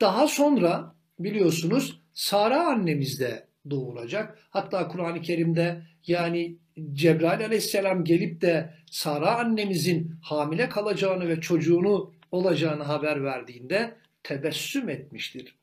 Daha 0.00 0.28
sonra 0.28 0.94
biliyorsunuz 1.18 2.00
Sara 2.14 2.66
annemiz 2.66 3.20
de 3.20 3.46
doğulacak. 3.70 4.38
Hatta 4.50 4.88
Kur'an-ı 4.88 5.22
Kerim'de 5.22 5.82
yani 6.06 6.56
Cebrail 6.92 7.44
aleyhisselam 7.44 8.04
gelip 8.04 8.40
de 8.40 8.74
Sara 8.90 9.38
annemizin 9.38 10.14
hamile 10.22 10.68
kalacağını 10.68 11.28
ve 11.28 11.40
çocuğunu 11.40 12.12
olacağını 12.30 12.82
haber 12.82 13.24
verdiğinde 13.24 13.96
tebessüm 14.22 14.88
etmiştir. 14.88 15.56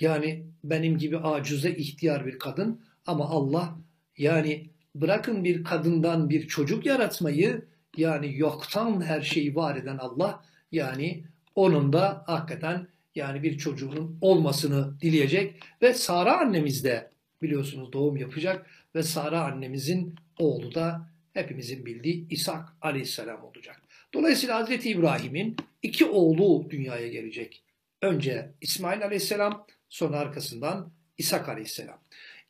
Yani 0.00 0.46
benim 0.64 0.98
gibi 0.98 1.18
acize 1.18 1.70
ihtiyar 1.70 2.26
bir 2.26 2.38
kadın 2.38 2.80
ama 3.06 3.24
Allah 3.28 3.78
yani 4.18 4.70
bırakın 4.94 5.44
bir 5.44 5.64
kadından 5.64 6.30
bir 6.30 6.48
çocuk 6.48 6.86
yaratmayı 6.86 7.64
yani 7.96 8.38
yoktan 8.38 9.02
her 9.02 9.20
şeyi 9.20 9.54
var 9.56 9.76
eden 9.76 9.98
Allah 9.98 10.44
yani 10.72 11.24
onun 11.54 11.92
da 11.92 12.24
hakikaten 12.26 12.88
yani 13.14 13.42
bir 13.42 13.58
çocuğunun 13.58 14.18
olmasını 14.20 15.00
dileyecek 15.00 15.62
ve 15.82 15.94
Sara 15.94 16.38
annemiz 16.38 16.84
de 16.84 17.10
biliyorsunuz 17.42 17.92
doğum 17.92 18.16
yapacak 18.16 18.66
ve 18.94 19.02
Sara 19.02 19.44
annemizin 19.44 20.14
oğlu 20.38 20.74
da 20.74 21.10
hepimizin 21.34 21.86
bildiği 21.86 22.28
İshak 22.28 22.76
aleyhisselam 22.80 23.44
olacak. 23.44 23.82
Dolayısıyla 24.14 24.56
Hazreti 24.56 24.90
İbrahim'in 24.90 25.56
iki 25.82 26.04
oğlu 26.04 26.70
dünyaya 26.70 27.08
gelecek. 27.08 27.62
Önce 28.02 28.52
İsmail 28.60 29.04
aleyhisselam 29.04 29.66
sonra 29.88 30.18
arkasından 30.18 30.92
İshak 31.18 31.48
aleyhisselam. 31.48 31.98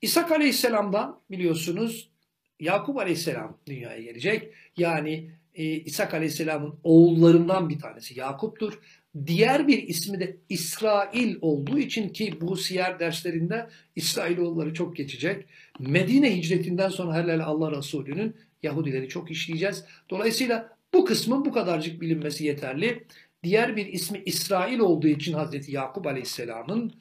İshak 0.02 0.33
aleyhisselamdan 0.33 1.21
biliyorsunuz 1.31 2.12
Yakup 2.61 2.99
aleyhisselam 2.99 3.59
dünyaya 3.66 4.02
gelecek. 4.02 4.54
Yani 4.76 5.31
e, 5.54 5.64
İshak 5.64 6.14
aleyhisselamın 6.14 6.81
oğullarından 6.85 7.69
bir 7.69 7.78
tanesi 7.78 8.19
Yakup'tur. 8.19 8.78
Diğer 9.26 9.69
bir 9.69 9.88
ismi 9.88 10.21
de 10.21 10.37
İsrail 10.49 11.37
olduğu 11.40 11.78
için 11.78 12.09
ki 12.09 12.35
bu 12.40 12.57
siyer 12.57 13.00
derslerinde 13.00 13.69
İsrailoğulları 13.97 14.75
çok 14.75 14.97
geçecek. 14.97 15.47
Medine 15.78 16.37
hicretinden 16.37 16.88
sonra 16.88 17.23
helal 17.23 17.40
Allah 17.40 17.78
Resulü'nün 17.78 18.37
Yahudileri 18.62 19.09
çok 19.09 19.31
işleyeceğiz. 19.31 19.85
Dolayısıyla 20.11 20.76
bu 20.95 21.04
kısmın 21.04 21.45
bu 21.45 21.52
kadarcık 21.52 22.00
bilinmesi 22.00 22.45
yeterli. 22.45 23.07
Diğer 23.42 23.76
bir 23.76 23.87
ismi 23.87 24.23
İsrail 24.26 24.78
olduğu 24.78 25.09
için 25.09 25.33
Hazreti 25.33 25.73
Yakup 25.73 26.07
Aleyhisselam'ın 26.07 26.92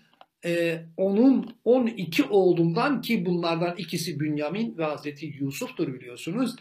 e, 0.45 0.81
onun 0.97 1.55
12 1.65 2.23
oğlundan 2.23 3.01
ki 3.01 3.25
bunlardan 3.25 3.75
ikisi 3.77 4.19
Bünyamin 4.19 4.77
ve 4.77 4.83
Hazreti 4.83 5.25
Yusuf'tur 5.25 5.93
biliyorsunuz. 5.93 6.55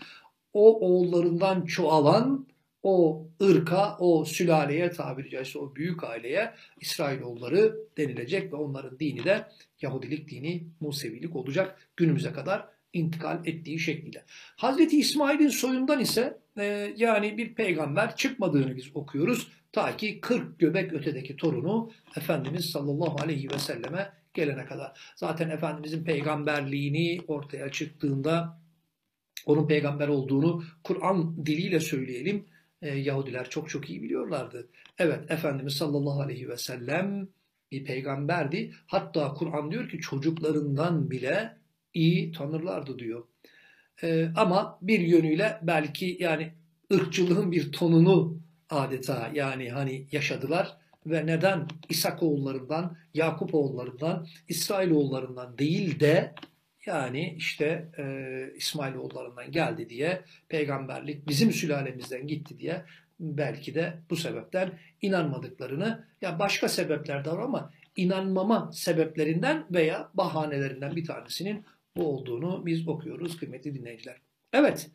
O 0.53 0.81
oğullarından 0.81 1.65
çoğalan 1.65 2.47
o 2.83 3.27
ırka, 3.43 3.97
o 3.99 4.25
sülaleye 4.25 4.91
tabiri 4.91 5.31
caizse 5.31 5.59
o 5.59 5.77
büyük 5.77 6.05
aileye 6.05 6.55
İsrailoğulları 6.81 7.77
denilecek 7.97 8.53
ve 8.53 8.57
onların 8.57 8.99
dini 8.99 9.25
de 9.25 9.47
Yahudilik 9.83 10.31
dini, 10.31 10.65
Musevilik 10.81 11.37
olacak. 11.37 11.89
Günümüze 11.97 12.33
kadar 12.33 12.67
intikal 12.93 13.47
ettiği 13.47 13.79
şekliyle. 13.79 14.25
Hazreti 14.57 14.99
İsmail'in 14.99 15.49
soyundan 15.49 16.01
ise 16.01 16.39
e, 16.59 16.95
yani 16.97 17.39
bir 17.39 17.55
peygamber 17.55 18.17
çıkmadığını 18.17 18.77
biz 18.77 18.97
okuyoruz. 18.97 19.49
Ta 19.73 19.97
ki 19.97 20.21
40 20.21 20.59
göbek 20.59 20.93
ötedeki 20.93 21.37
torunu 21.37 21.91
Efendimiz 22.17 22.71
sallallahu 22.71 23.23
aleyhi 23.23 23.51
ve 23.51 23.59
selleme 23.59 24.13
gelene 24.35 24.65
kadar. 24.65 25.13
Zaten 25.17 25.51
Efendimizin 25.51 26.05
peygamberliğini 26.05 27.21
ortaya 27.29 27.71
çıktığında 27.71 28.61
onun 29.47 29.67
peygamber 29.67 30.09
olduğunu 30.09 30.65
Kur'an 30.85 31.47
diliyle 31.47 31.81
söyleyelim. 31.81 32.47
E, 32.83 32.89
Yahudiler 32.99 33.51
çok 33.51 33.69
çok 33.69 33.91
iyi 33.91 34.03
biliyorlardı. 34.03 34.69
Evet 34.99 35.31
Efendimiz 35.31 35.75
sallallahu 35.75 36.21
aleyhi 36.21 36.49
ve 36.49 36.57
sellem 36.57 37.29
bir 37.73 37.85
peygamberdi. 37.85 38.73
Hatta 38.87 39.35
Kur'an 39.35 39.71
diyor 39.71 39.89
ki 39.89 39.99
çocuklarından 39.99 41.11
bile 41.11 41.57
iyi 41.95 42.33
tanırlardı 42.33 42.99
diyor. 42.99 43.25
E, 44.03 44.29
ama 44.37 44.79
bir 44.83 45.01
yönüyle 45.01 45.59
belki 45.63 46.17
yani 46.21 46.53
ırkçılığın 46.93 47.53
bir 47.53 47.73
tonunu 47.73 48.41
adeta 48.71 49.31
yani 49.35 49.71
hani 49.71 50.07
yaşadılar 50.13 50.77
ve 51.07 51.27
neden 51.27 51.69
İshak 51.89 52.23
oğullarından, 52.23 52.97
Yakup 53.15 53.55
oğullarından, 53.55 54.27
İsrail 54.49 54.91
oğullarından 54.91 55.59
değil 55.59 56.01
de 56.01 56.35
yani 56.87 57.35
işte 57.37 57.89
e, 57.99 58.05
İsmail 58.57 58.95
oğullarından 58.95 59.53
geldi 59.53 59.89
diye 59.89 60.23
peygamberlik 60.49 61.29
bizim 61.29 61.53
sülalemizden 61.53 62.27
gitti 62.27 62.59
diye 62.59 62.85
belki 63.21 63.75
de 63.75 63.99
bu 64.11 64.17
sebepten 64.17 64.79
inanmadıklarını 65.03 66.05
ya 66.23 66.39
başka 66.39 66.69
sebepler 66.69 67.25
de 67.25 67.31
var 67.31 67.39
ama 67.39 67.73
inanmama 67.97 68.71
sebeplerinden 68.73 69.67
veya 69.71 70.11
bahanelerinden 70.15 70.97
bir 70.97 71.05
tanesinin 71.05 71.65
bu 71.97 72.09
olduğunu 72.09 72.67
biz 72.67 72.89
okuyoruz 72.89 73.37
kıymetli 73.37 73.75
dinleyiciler. 73.75 74.17
Evet. 74.53 74.91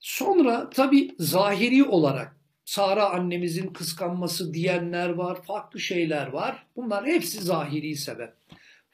Sonra 0.00 0.70
tabi 0.70 1.14
zahiri 1.18 1.84
olarak 1.84 2.36
Sara 2.64 3.10
annemizin 3.10 3.66
kıskanması 3.72 4.54
diyenler 4.54 5.08
var, 5.08 5.42
farklı 5.42 5.80
şeyler 5.80 6.26
var. 6.26 6.66
Bunlar 6.76 7.06
hepsi 7.06 7.40
zahiri 7.40 7.96
sebep. 7.96 8.32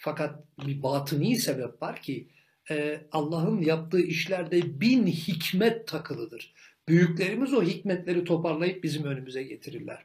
Fakat 0.05 0.39
bir 0.67 0.83
batıni 0.83 1.37
sebep 1.37 1.83
var 1.83 2.03
ki 2.03 2.29
e, 2.71 3.01
Allah'ın 3.13 3.61
yaptığı 3.61 4.01
işlerde 4.01 4.81
bin 4.81 5.07
hikmet 5.07 5.89
takılıdır. 5.89 6.55
Büyüklerimiz 6.89 7.55
o 7.55 7.63
hikmetleri 7.63 8.25
toparlayıp 8.25 8.85
bizim 8.85 9.05
önümüze 9.05 9.43
getirirler. 9.43 9.99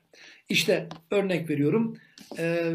İşte 0.50 0.90
örnek 1.12 1.50
veriyorum. 1.50 1.98
E, 2.38 2.74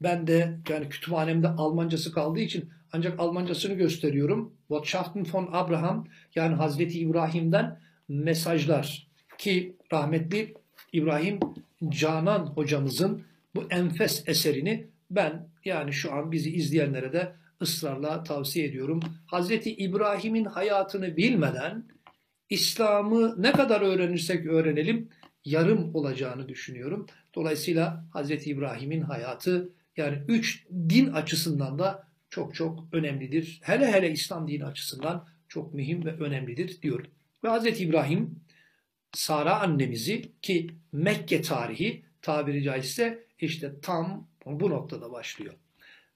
ben 0.00 0.26
de 0.26 0.58
yani 0.68 0.88
kütüphanemde 0.88 1.48
Almancası 1.48 2.12
kaldığı 2.12 2.40
için 2.40 2.70
ancak 2.92 3.20
Almancasını 3.20 3.74
gösteriyorum. 3.74 4.52
Botschaften 4.70 5.26
von 5.32 5.48
Abraham 5.52 6.06
yani 6.34 6.54
Hazreti 6.54 6.98
İbrahim'den 6.98 7.80
mesajlar 8.08 9.08
ki 9.38 9.76
rahmetli 9.92 10.54
İbrahim 10.92 11.40
Canan 11.88 12.46
hocamızın 12.46 13.22
bu 13.54 13.64
enfes 13.70 14.22
eserini 14.26 14.93
ben 15.10 15.48
yani 15.64 15.92
şu 15.92 16.12
an 16.12 16.32
bizi 16.32 16.50
izleyenlere 16.50 17.12
de 17.12 17.32
ısrarla 17.62 18.22
tavsiye 18.22 18.66
ediyorum. 18.66 19.00
Hazreti 19.26 19.76
İbrahim'in 19.76 20.44
hayatını 20.44 21.16
bilmeden 21.16 21.84
İslam'ı 22.50 23.42
ne 23.42 23.52
kadar 23.52 23.80
öğrenirsek 23.80 24.46
öğrenelim 24.46 25.08
yarım 25.44 25.94
olacağını 25.94 26.48
düşünüyorum. 26.48 27.06
Dolayısıyla 27.34 28.04
Hazreti 28.12 28.50
İbrahim'in 28.50 29.00
hayatı 29.00 29.72
yani 29.96 30.18
üç 30.28 30.66
din 30.70 31.06
açısından 31.06 31.78
da 31.78 32.08
çok 32.30 32.54
çok 32.54 32.84
önemlidir. 32.92 33.60
Hele 33.62 33.92
hele 33.92 34.10
İslam 34.10 34.48
dini 34.48 34.64
açısından 34.64 35.28
çok 35.48 35.74
mühim 35.74 36.04
ve 36.04 36.12
önemlidir 36.12 36.82
diyorum. 36.82 37.06
Ve 37.44 37.48
Hazreti 37.48 37.84
İbrahim 37.84 38.40
Sara 39.12 39.60
annemizi 39.60 40.32
ki 40.42 40.70
Mekke 40.92 41.42
tarihi 41.42 42.02
tabiri 42.22 42.62
caizse 42.62 43.24
işte 43.38 43.72
tam 43.82 44.28
bu 44.46 44.70
noktada 44.70 45.12
başlıyor. 45.12 45.54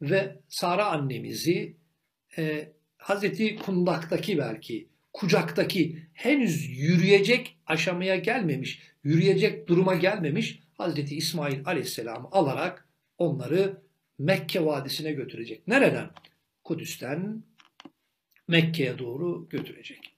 Ve 0.03 0.37
Sara 0.49 0.87
annemizi 0.87 1.77
e, 2.39 2.73
Hazreti 2.97 3.57
Kundak'taki 3.57 4.39
belki 4.39 4.89
kucaktaki 5.13 6.03
henüz 6.13 6.79
yürüyecek 6.79 7.59
aşamaya 7.67 8.17
gelmemiş, 8.17 8.83
yürüyecek 9.05 9.69
duruma 9.69 9.95
gelmemiş 9.95 10.61
Hazreti 10.75 11.17
İsmail 11.17 11.61
Aleyhisselam'ı 11.65 12.29
alarak 12.33 12.89
onları 13.19 13.83
Mekke 14.19 14.65
Vadisi'ne 14.65 15.13
götürecek. 15.13 15.69
Nereden? 15.69 16.11
Kudüs'ten 16.65 17.43
Mekke'ye 18.49 18.99
doğru 18.99 19.49
götürecek. 19.49 20.15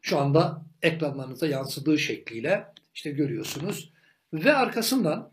Şu 0.00 0.18
anda 0.18 0.64
ekranlarınıza 0.82 1.46
yansıdığı 1.46 1.98
şekliyle 1.98 2.64
işte 2.94 3.10
görüyorsunuz. 3.10 3.92
Ve 4.32 4.54
arkasından 4.54 5.32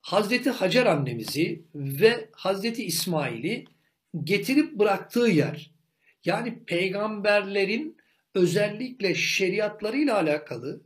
Hazreti 0.00 0.50
Hacer 0.50 0.86
annemizi 0.86 1.62
ve 1.74 2.28
Hazreti 2.32 2.84
İsmail'i 2.84 3.64
getirip 4.24 4.78
bıraktığı 4.78 5.28
yer 5.28 5.70
yani 6.24 6.64
peygamberlerin 6.64 7.96
özellikle 8.34 9.14
şeriatlarıyla 9.14 10.16
alakalı 10.16 10.80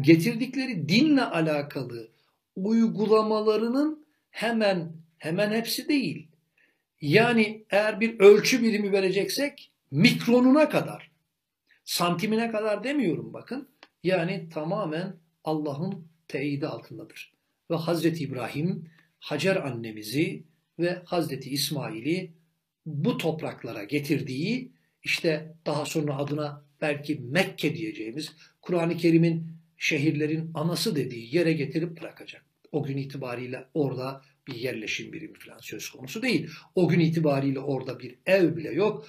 getirdikleri 0.00 0.88
dinle 0.88 1.22
alakalı 1.22 2.08
uygulamalarının 2.56 4.06
hemen 4.30 4.92
hemen 5.18 5.50
hepsi 5.52 5.88
değil. 5.88 6.28
Yani 7.00 7.64
eğer 7.70 8.00
bir 8.00 8.20
ölçü 8.20 8.62
birimi 8.62 8.92
vereceksek 8.92 9.72
mikronuna 9.90 10.68
kadar, 10.68 11.10
santimine 11.84 12.50
kadar 12.50 12.84
demiyorum 12.84 13.32
bakın. 13.32 13.68
Yani 14.02 14.48
tamamen 14.48 15.16
Allah'ın 15.44 16.08
teyidi 16.28 16.66
altındadır. 16.66 17.35
Ve 17.70 17.74
Hazreti 17.74 18.24
İbrahim 18.24 18.90
Hacer 19.18 19.56
annemizi 19.56 20.44
ve 20.78 21.02
Hazreti 21.04 21.50
İsmail'i 21.50 22.32
bu 22.86 23.18
topraklara 23.18 23.84
getirdiği 23.84 24.72
işte 25.02 25.54
daha 25.66 25.84
sonra 25.84 26.16
adına 26.16 26.64
belki 26.80 27.20
Mekke 27.20 27.76
diyeceğimiz 27.76 28.32
Kur'an-ı 28.62 28.96
Kerim'in 28.96 29.46
şehirlerin 29.76 30.50
anası 30.54 30.96
dediği 30.96 31.36
yere 31.36 31.52
getirip 31.52 32.00
bırakacak. 32.00 32.44
O 32.72 32.82
gün 32.82 32.96
itibariyle 32.96 33.64
orada 33.74 34.22
bir 34.46 34.54
yerleşim 34.54 35.12
birimi 35.12 35.38
falan 35.38 35.58
söz 35.58 35.90
konusu 35.90 36.22
değil. 36.22 36.50
O 36.74 36.88
gün 36.88 37.00
itibariyle 37.00 37.60
orada 37.60 38.00
bir 38.00 38.18
ev 38.26 38.56
bile 38.56 38.70
yok. 38.70 39.06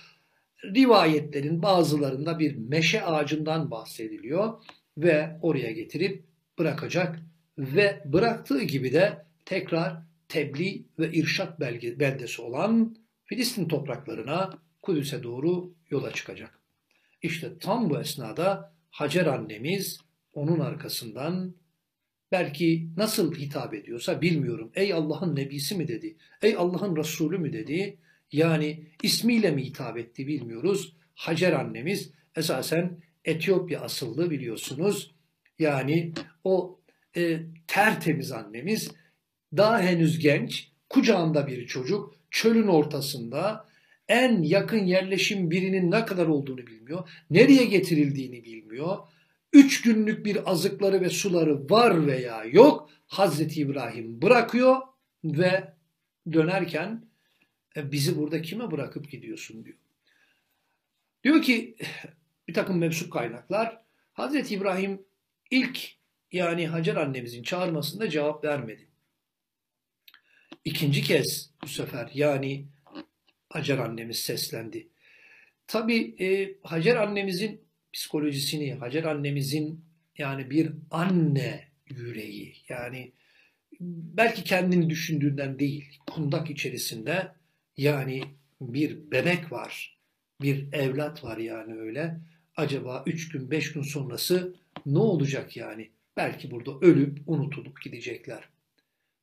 Rivayetlerin 0.64 1.62
bazılarında 1.62 2.40
bir 2.40 2.56
meşe 2.56 3.04
ağacından 3.04 3.72
bahsediliyor 3.72 4.54
ve 4.98 5.38
oraya 5.42 5.72
getirip 5.72 6.24
bırakacak 6.60 7.20
ve 7.58 8.02
bıraktığı 8.06 8.64
gibi 8.64 8.94
de 8.94 9.26
tekrar 9.46 10.02
tebliğ 10.28 10.86
ve 11.00 11.12
irşat 11.12 11.60
belge, 11.60 12.00
beldesi 12.00 12.42
olan 12.42 12.98
Filistin 13.26 13.68
topraklarına 13.68 14.60
Kudüs'e 14.82 15.24
doğru 15.24 15.74
yola 15.90 16.12
çıkacak. 16.14 16.60
İşte 17.22 17.58
tam 17.60 17.90
bu 17.90 18.00
esnada 18.00 18.74
Hacer 18.90 19.26
annemiz 19.26 20.00
onun 20.34 20.60
arkasından 20.60 21.56
belki 22.32 22.90
nasıl 22.98 23.36
hitap 23.36 23.74
ediyorsa 23.74 24.22
bilmiyorum. 24.22 24.72
Ey 24.76 24.94
Allah'ın 24.94 25.36
nebisi 25.36 25.76
mi 25.76 25.88
dedi? 25.88 26.18
Ey 26.42 26.56
Allah'ın 26.58 26.96
Resulü 26.96 27.38
mü 27.38 27.54
dedi? 27.54 27.98
Yani 28.32 28.88
ismiyle 29.04 29.52
mi 29.52 29.66
hitap 29.66 29.98
etti 29.98 30.28
bilmiyoruz. 30.28 30.96
Hacer 31.16 31.54
annemiz 31.54 32.12
esasen 32.36 32.98
Etiyopya 33.26 33.82
asıllı 33.82 34.32
biliyorsunuz. 34.32 35.16
Yani 35.60 36.14
o 36.44 36.77
e, 37.18 37.40
tertemiz 37.68 38.32
annemiz 38.32 38.92
daha 39.58 39.82
henüz 39.82 40.20
genç, 40.20 40.72
kucağında 40.90 41.48
bir 41.48 41.68
çocuk, 41.68 42.16
çölün 42.32 42.68
ortasında 42.68 43.66
en 44.08 44.42
yakın 44.42 44.86
yerleşim 44.86 45.52
birinin 45.52 45.92
ne 45.92 46.06
kadar 46.06 46.28
olduğunu 46.28 46.68
bilmiyor, 46.68 47.10
nereye 47.30 47.66
getirildiğini 47.66 48.44
bilmiyor. 48.44 48.98
Üç 49.54 49.82
günlük 49.82 50.26
bir 50.26 50.52
azıkları 50.52 51.02
ve 51.02 51.10
suları 51.10 51.70
var 51.70 52.08
veya 52.08 52.44
yok 52.44 52.90
Hazreti 53.08 53.62
İbrahim 53.62 54.22
bırakıyor 54.22 54.78
ve 55.24 55.74
dönerken 56.34 57.06
e, 57.76 57.92
bizi 57.92 58.18
burada 58.18 58.42
kime 58.42 58.72
bırakıp 58.72 59.12
gidiyorsun 59.12 59.66
diyor. 59.66 59.78
Diyor 61.24 61.42
ki 61.42 61.76
bir 62.48 62.54
takım 62.54 62.78
mevsup 62.78 63.14
kaynaklar 63.14 63.82
Hazreti 64.14 64.56
İbrahim 64.56 65.02
ilk 65.52 65.97
yani 66.32 66.68
Hacer 66.68 66.96
annemizin 66.96 67.44
çağırmasında 67.44 68.10
cevap 68.10 68.44
vermedi. 68.44 68.88
İkinci 70.66 71.04
kez 71.04 71.52
bu 71.64 71.68
sefer 71.68 72.12
yani 72.14 72.66
Hacer 73.50 73.78
annemiz 73.78 74.20
seslendi. 74.20 74.88
Tabi 75.68 76.16
e, 76.20 76.56
Hacer 76.64 76.96
annemizin 76.96 77.62
psikolojisini, 77.94 78.74
Hacer 78.74 79.04
annemizin 79.04 79.86
yani 80.18 80.50
bir 80.50 80.72
anne 80.92 81.68
yüreği 81.90 82.56
yani 82.70 83.12
belki 83.90 84.44
kendini 84.44 84.90
düşündüğünden 84.90 85.60
değil 85.60 86.00
kundak 86.12 86.50
içerisinde 86.50 87.32
yani 87.78 88.24
bir 88.62 89.12
bebek 89.12 89.52
var, 89.52 90.00
bir 90.42 90.74
evlat 90.74 91.24
var 91.24 91.38
yani 91.38 91.74
öyle. 91.74 92.20
Acaba 92.56 93.04
üç 93.06 93.30
gün, 93.30 93.52
beş 93.52 93.74
gün 93.74 93.82
sonrası 93.82 94.56
ne 94.86 95.00
olacak 95.00 95.58
yani? 95.58 95.92
Belki 96.18 96.52
burada 96.52 96.72
ölüp 96.82 97.20
unutulup 97.28 97.82
gidecekler. 97.82 98.50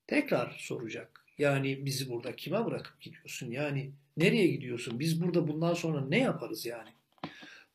Tekrar 0.07 0.57
soracak. 0.59 1.25
Yani 1.39 1.87
bizi 1.87 2.11
burada 2.11 2.37
kime 2.37 2.65
bırakıp 2.65 3.01
gidiyorsun? 3.01 3.51
Yani 3.51 3.93
nereye 4.17 4.47
gidiyorsun? 4.47 5.01
Biz 5.01 5.23
burada 5.23 5.49
bundan 5.49 5.75
sonra 5.75 6.01
ne 6.01 6.19
yaparız 6.19 6.67
yani? 6.67 6.91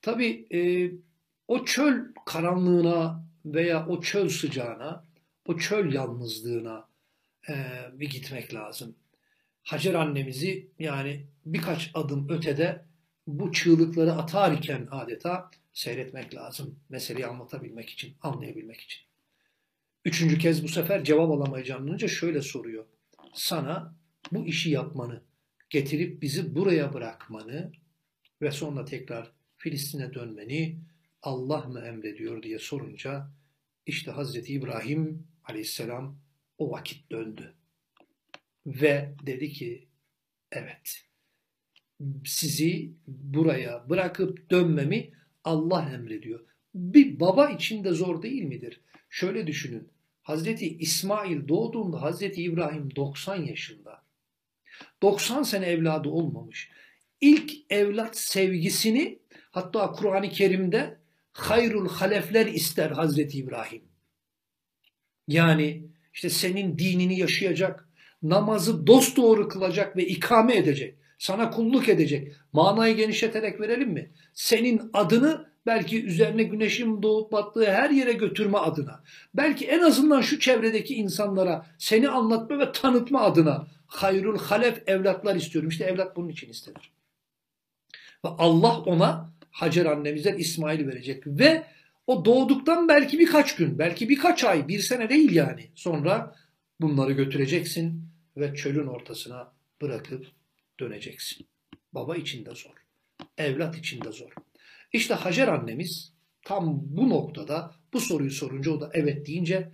Tabii 0.01 0.47
e, 0.53 0.91
o 1.47 1.65
çöl 1.65 2.05
karanlığına 2.25 3.23
veya 3.45 3.87
o 3.87 4.01
çöl 4.01 4.29
sıcağına, 4.29 5.05
o 5.45 5.57
çöl 5.57 5.93
yalnızlığına 5.93 6.87
e, 7.49 7.55
bir 7.93 8.09
gitmek 8.09 8.53
lazım. 8.53 8.95
Hacer 9.63 9.93
annemizi 9.93 10.67
yani 10.79 11.25
birkaç 11.45 11.91
adım 11.93 12.29
ötede 12.29 12.85
bu 13.27 13.51
çığlıkları 13.51 14.13
atar 14.13 14.51
iken 14.51 14.87
adeta 14.91 15.51
seyretmek 15.73 16.35
lazım. 16.35 16.79
Meseleyi 16.89 17.27
anlatabilmek 17.27 17.89
için, 17.89 18.15
anlayabilmek 18.21 18.81
için. 18.81 19.08
Üçüncü 20.09 20.37
kez 20.37 20.63
bu 20.63 20.67
sefer 20.67 21.03
cevap 21.03 21.31
alamayacağını 21.31 22.09
şöyle 22.09 22.41
soruyor. 22.41 22.85
Sana 23.33 23.95
bu 24.31 24.45
işi 24.45 24.69
yapmanı, 24.69 25.23
getirip 25.69 26.21
bizi 26.21 26.55
buraya 26.55 26.93
bırakmanı 26.93 27.71
ve 28.41 28.51
sonra 28.51 28.85
tekrar 28.85 29.31
Filistin'e 29.57 30.13
dönmeni 30.13 30.79
Allah 31.21 31.61
mı 31.61 31.79
emrediyor 31.79 32.43
diye 32.43 32.59
sorunca 32.59 33.31
işte 33.85 34.11
Hazreti 34.11 34.53
İbrahim 34.53 35.27
aleyhisselam 35.43 36.19
o 36.57 36.71
vakit 36.71 37.11
döndü. 37.11 37.53
Ve 38.65 39.15
dedi 39.25 39.51
ki 39.51 39.87
evet 40.51 41.03
sizi 42.25 42.93
buraya 43.07 43.89
bırakıp 43.89 44.49
dönmemi 44.49 45.11
Allah 45.43 45.91
emrediyor. 45.93 46.39
Bir 46.75 47.19
baba 47.19 47.49
için 47.49 47.83
de 47.83 47.91
zor 47.91 48.21
değil 48.21 48.43
midir? 48.43 48.81
Şöyle 49.09 49.47
düşünün. 49.47 49.98
Hazreti 50.29 50.77
İsmail 50.77 51.47
doğduğunda 51.47 52.01
Hazreti 52.01 52.43
İbrahim 52.43 52.95
90 52.95 53.35
yaşında. 53.35 54.03
90 55.01 55.43
sene 55.43 55.65
evladı 55.65 56.09
olmamış. 56.09 56.71
İlk 57.21 57.51
evlat 57.69 58.17
sevgisini 58.17 59.19
hatta 59.51 59.91
Kur'an-ı 59.91 60.29
Kerim'de 60.29 60.99
hayrul 61.31 61.89
halefler 61.89 62.45
ister 62.45 62.91
Hazreti 62.91 63.37
İbrahim. 63.37 63.81
Yani 65.27 65.87
işte 66.13 66.29
senin 66.29 66.77
dinini 66.77 67.19
yaşayacak, 67.19 67.89
namazı 68.23 68.87
dosdoğru 68.87 69.47
kılacak 69.47 69.97
ve 69.97 70.05
ikame 70.05 70.57
edecek. 70.57 70.97
Sana 71.17 71.49
kulluk 71.49 71.89
edecek. 71.89 72.33
Manayı 72.53 72.95
genişleterek 72.95 73.61
verelim 73.61 73.89
mi? 73.89 74.11
Senin 74.33 74.89
adını 74.93 75.48
belki 75.65 76.05
üzerine 76.05 76.43
güneşin 76.43 77.03
doğup 77.03 77.31
battığı 77.31 77.71
her 77.71 77.89
yere 77.89 78.13
götürme 78.13 78.57
adına. 78.57 79.03
Belki 79.33 79.67
en 79.67 79.79
azından 79.79 80.21
şu 80.21 80.39
çevredeki 80.39 80.95
insanlara 80.95 81.65
seni 81.77 82.09
anlatma 82.09 82.59
ve 82.59 82.71
tanıtma 82.71 83.21
adına 83.21 83.67
hayrul 83.87 84.39
halef 84.39 84.89
evlatlar 84.89 85.35
istiyorum. 85.35 85.69
İşte 85.69 85.83
evlat 85.83 86.15
bunun 86.15 86.29
için 86.29 86.49
istenir. 86.49 86.91
Ve 88.25 88.29
Allah 88.29 88.79
ona 88.79 89.29
Hacer 89.51 89.85
annemizden 89.85 90.37
İsmail 90.37 90.87
verecek 90.87 91.27
ve 91.27 91.65
o 92.07 92.25
doğduktan 92.25 92.87
belki 92.87 93.19
birkaç 93.19 93.55
gün, 93.55 93.79
belki 93.79 94.09
birkaç 94.09 94.43
ay, 94.43 94.67
bir 94.67 94.79
sene 94.79 95.09
değil 95.09 95.31
yani. 95.31 95.69
Sonra 95.75 96.35
bunları 96.81 97.11
götüreceksin 97.11 98.03
ve 98.37 98.55
çölün 98.55 98.87
ortasına 98.87 99.51
bırakıp 99.81 100.25
döneceksin. 100.79 101.47
Baba 101.93 102.15
için 102.15 102.45
de 102.45 102.55
zor. 102.55 102.73
Evlat 103.37 103.77
için 103.77 104.01
de 104.01 104.11
zor. 104.11 104.31
İşte 104.93 105.13
Hacer 105.13 105.47
annemiz 105.47 106.13
tam 106.41 106.79
bu 106.97 107.09
noktada 107.09 107.75
bu 107.93 107.99
soruyu 107.99 108.31
sorunca 108.31 108.71
o 108.71 108.81
da 108.81 108.89
evet 108.93 109.27
deyince 109.27 109.71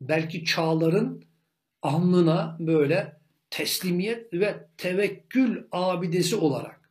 belki 0.00 0.44
çağların 0.44 1.24
alnına 1.82 2.56
böyle 2.60 3.20
teslimiyet 3.50 4.32
ve 4.32 4.68
tevekkül 4.76 5.64
abidesi 5.72 6.36
olarak 6.36 6.90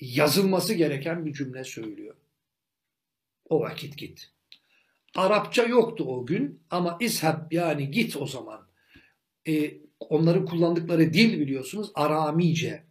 yazılması 0.00 0.74
gereken 0.74 1.26
bir 1.26 1.32
cümle 1.32 1.64
söylüyor. 1.64 2.16
O 3.48 3.60
vakit 3.60 3.98
git. 3.98 4.32
Arapça 5.14 5.62
yoktu 5.62 6.04
o 6.04 6.26
gün 6.26 6.62
ama 6.70 6.96
ishab 7.00 7.52
yani 7.52 7.90
git 7.90 8.16
o 8.16 8.26
zaman. 8.26 8.68
Ee, 9.48 9.78
onların 10.00 10.46
kullandıkları 10.46 11.12
dil 11.12 11.40
biliyorsunuz 11.40 11.90
Aramice 11.94 12.84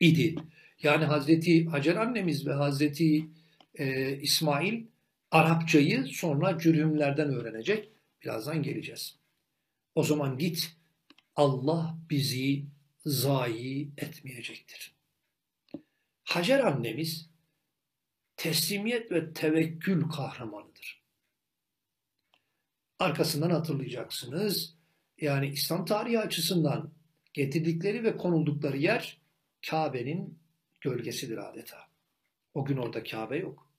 idi. 0.00 0.36
Yani 0.82 1.04
Hazreti 1.04 1.66
Hacer 1.66 1.96
annemiz 1.96 2.46
ve 2.46 2.52
Hazreti 2.52 3.26
e, 3.74 4.16
İsmail 4.16 4.86
Arapçayı 5.30 6.04
sonra 6.06 6.58
cürümlerden 6.58 7.28
öğrenecek. 7.28 7.88
Birazdan 8.22 8.62
geleceğiz. 8.62 9.18
O 9.94 10.02
zaman 10.02 10.38
git 10.38 10.76
Allah 11.36 11.98
bizi 12.10 12.64
zayi 13.04 13.90
etmeyecektir. 13.96 14.94
Hacer 16.24 16.60
annemiz 16.60 17.30
teslimiyet 18.36 19.12
ve 19.12 19.32
tevekkül 19.32 20.02
kahramanıdır. 20.02 21.02
Arkasından 22.98 23.50
hatırlayacaksınız. 23.50 24.74
Yani 25.20 25.48
İslam 25.48 25.84
tarihi 25.84 26.18
açısından 26.18 26.92
getirdikleri 27.32 28.04
ve 28.04 28.16
konuldukları 28.16 28.76
yer 28.76 29.20
Kabe'nin 29.70 30.39
gölgesidir 30.80 31.50
adeta. 31.50 31.78
O 32.54 32.64
gün 32.64 32.76
orada 32.76 33.02
Kabe 33.02 33.36
yok. 33.36 33.70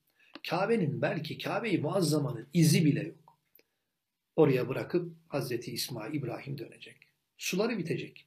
Kabe'nin 0.48 1.02
belki 1.02 1.38
Kabe-i 1.38 1.78
Muazzama'nın 1.78 2.48
izi 2.52 2.84
bile 2.84 3.02
yok. 3.02 3.38
Oraya 4.36 4.68
bırakıp 4.68 5.12
Hazreti 5.28 5.72
İsmail 5.72 6.14
İbrahim 6.14 6.58
dönecek. 6.58 6.96
Suları 7.38 7.78
bitecek. 7.78 8.26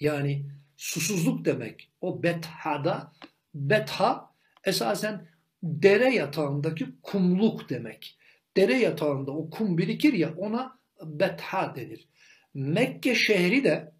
Yani 0.00 0.46
susuzluk 0.76 1.44
demek. 1.44 1.90
O 2.00 2.22
bethada, 2.22 3.12
betha 3.54 4.34
esasen 4.64 5.28
dere 5.62 6.14
yatağındaki 6.14 6.86
kumluk 7.02 7.68
demek. 7.68 8.18
Dere 8.56 8.78
yatağında 8.78 9.30
o 9.30 9.50
kum 9.50 9.78
birikir 9.78 10.12
ya 10.12 10.34
ona 10.36 10.78
betha 11.02 11.76
denir. 11.76 12.08
Mekke 12.54 13.14
şehri 13.14 13.64
de 13.64 13.92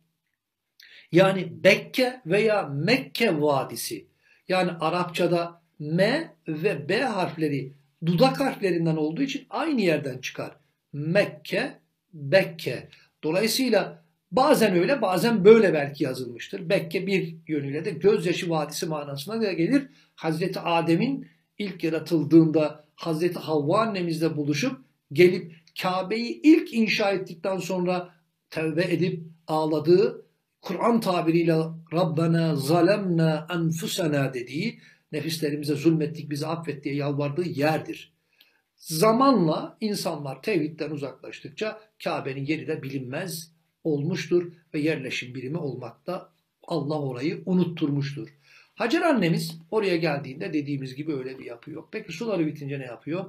yani 1.12 1.64
Bekke 1.64 2.20
veya 2.26 2.62
Mekke 2.62 3.40
Vadisi 3.40 4.06
yani 4.48 4.70
Arapçada 4.70 5.62
M 5.78 6.34
ve 6.48 6.88
B 6.88 7.00
harfleri 7.02 7.72
dudak 8.06 8.40
harflerinden 8.40 8.96
olduğu 8.96 9.22
için 9.22 9.46
aynı 9.50 9.80
yerden 9.80 10.18
çıkar. 10.18 10.56
Mekke, 10.92 11.78
Bekke. 12.12 12.88
Dolayısıyla 13.24 14.02
bazen 14.30 14.76
öyle 14.76 15.02
bazen 15.02 15.44
böyle 15.44 15.74
belki 15.74 16.04
yazılmıştır. 16.04 16.68
Bekke 16.68 17.06
bir 17.06 17.36
yönüyle 17.46 17.84
de 17.84 17.90
gözyaşı 17.90 18.50
vadisi 18.50 18.86
manasına 18.86 19.40
da 19.40 19.52
gelir. 19.52 19.82
Hazreti 20.14 20.60
Adem'in 20.60 21.28
ilk 21.58 21.84
yaratıldığında 21.84 22.84
Hazreti 22.94 23.38
Havva 23.38 23.80
annemizle 23.80 24.36
buluşup 24.36 24.80
gelip 25.12 25.52
Kabe'yi 25.82 26.40
ilk 26.42 26.74
inşa 26.74 27.10
ettikten 27.10 27.58
sonra 27.58 28.14
tevbe 28.50 28.84
edip 28.84 29.22
ağladığı 29.46 30.26
Kur'an 30.62 31.00
tabiriyle 31.00 31.56
Rabbena 31.92 32.56
zalemna 32.56 33.46
enfusena 33.54 34.34
dediği 34.34 34.78
nefislerimize 35.12 35.74
zulmettik 35.74 36.30
bizi 36.30 36.46
affet 36.46 36.84
diye 36.84 36.94
yalvardığı 36.94 37.48
yerdir. 37.48 38.12
Zamanla 38.76 39.76
insanlar 39.80 40.42
tevhidden 40.42 40.90
uzaklaştıkça 40.90 41.80
Kabe'nin 42.04 42.46
yeri 42.46 42.66
de 42.66 42.82
bilinmez 42.82 43.52
olmuştur 43.84 44.52
ve 44.74 44.80
yerleşim 44.80 45.34
birimi 45.34 45.58
olmakta 45.58 46.32
Allah 46.62 47.00
orayı 47.00 47.42
unutturmuştur. 47.46 48.28
Hacer 48.74 49.02
annemiz 49.02 49.58
oraya 49.70 49.96
geldiğinde 49.96 50.52
dediğimiz 50.52 50.94
gibi 50.94 51.14
öyle 51.14 51.38
bir 51.38 51.44
yapı 51.44 51.70
yok. 51.70 51.88
Peki 51.92 52.12
suları 52.12 52.46
bitince 52.46 52.80
ne 52.80 52.84
yapıyor? 52.84 53.24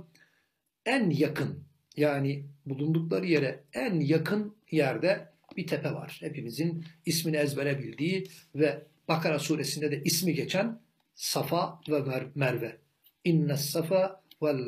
En 0.85 1.09
yakın 1.09 1.59
yani 1.97 2.45
bulundukları 2.65 3.25
yere 3.25 3.63
en 3.73 3.99
yakın 3.99 4.55
yerde 4.71 5.32
bir 5.57 5.67
tepe 5.67 5.91
var. 5.91 6.17
Hepimizin 6.19 6.85
ismini 7.05 7.37
ezbere 7.37 7.79
bildiği 7.79 8.27
ve 8.55 8.83
Bakara 9.07 9.39
suresinde 9.39 9.91
de 9.91 10.01
ismi 10.03 10.33
geçen 10.33 10.79
Safa 11.15 11.81
ve 11.89 12.23
Merve. 12.35 12.77
İnne 13.23 13.57
safa 13.57 14.23
vel 14.43 14.59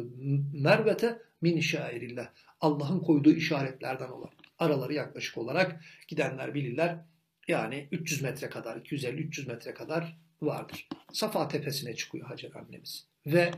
mervete 0.53 1.21
min 1.41 1.59
şairillah. 1.59 2.27
Allah'ın 2.61 2.99
koyduğu 2.99 3.31
işaretlerden 3.31 4.09
olan. 4.09 4.29
Araları 4.59 4.93
yaklaşık 4.93 5.37
olarak 5.37 5.81
gidenler 6.07 6.53
bilirler. 6.53 6.97
Yani 7.47 7.87
300 7.91 8.21
metre 8.21 8.49
kadar, 8.49 8.77
250-300 8.77 9.47
metre 9.47 9.73
kadar 9.73 10.17
vardır. 10.41 10.87
Safa 11.13 11.47
tepesine 11.47 11.95
çıkıyor 11.95 12.27
Hacer 12.27 12.51
annemiz. 12.55 13.07
Ve 13.25 13.51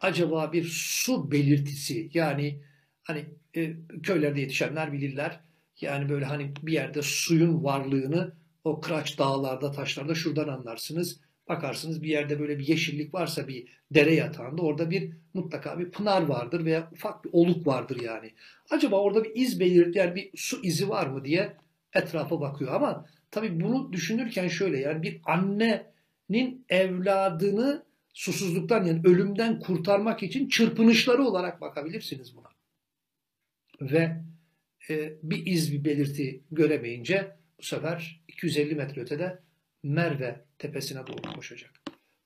acaba 0.00 0.52
bir 0.52 0.64
su 0.64 1.30
belirtisi 1.30 2.10
yani 2.14 2.60
hani 3.02 3.24
e, 3.56 3.72
köylerde 4.02 4.40
yetişenler 4.40 4.92
bilirler 4.92 5.40
Yani 5.80 6.08
böyle 6.08 6.24
hani 6.24 6.52
bir 6.62 6.72
yerde 6.72 7.02
suyun 7.02 7.64
varlığını 7.64 8.32
o 8.64 8.80
kıraç 8.80 9.18
dağlarda, 9.18 9.72
taşlarda 9.72 10.14
şuradan 10.14 10.48
anlarsınız. 10.48 11.20
Bakarsınız 11.48 12.02
bir 12.02 12.08
yerde 12.08 12.40
böyle 12.40 12.58
bir 12.58 12.68
yeşillik 12.68 13.14
varsa 13.14 13.48
bir 13.48 13.68
dere 13.90 14.14
yatağında 14.14 14.62
orada 14.62 14.90
bir 14.90 15.12
mutlaka 15.34 15.78
bir 15.78 15.90
pınar 15.90 16.22
vardır 16.22 16.64
veya 16.64 16.90
ufak 16.92 17.24
bir 17.24 17.30
oluk 17.32 17.66
vardır 17.66 18.00
yani. 18.00 18.34
Acaba 18.70 19.00
orada 19.00 19.24
bir 19.24 19.32
iz 19.34 19.60
belirt 19.60 19.96
yani 19.96 20.14
bir 20.14 20.30
su 20.34 20.60
izi 20.62 20.88
var 20.88 21.06
mı 21.06 21.24
diye 21.24 21.56
etrafa 21.94 22.40
bakıyor 22.40 22.74
ama 22.74 23.06
tabii 23.30 23.60
bunu 23.60 23.92
düşünürken 23.92 24.48
şöyle 24.48 24.78
yani 24.78 25.02
bir 25.02 25.20
annenin 25.24 26.64
evladını 26.68 27.84
susuzluktan 28.12 28.84
yani 28.84 29.00
ölümden 29.04 29.60
kurtarmak 29.60 30.22
için 30.22 30.48
çırpınışları 30.48 31.22
olarak 31.22 31.60
bakabilirsiniz 31.60 32.36
buna. 32.36 32.48
Ve 33.80 34.16
e, 34.90 35.12
bir 35.22 35.46
iz 35.46 35.72
bir 35.72 35.84
belirti 35.84 36.42
göremeyince 36.50 37.36
bu 37.58 37.62
sefer 37.62 38.20
250 38.28 38.74
metre 38.74 39.00
ötede 39.00 39.38
Merve 39.82 40.44
tepesine 40.58 41.06
doğru 41.06 41.34
koşacak. 41.34 41.70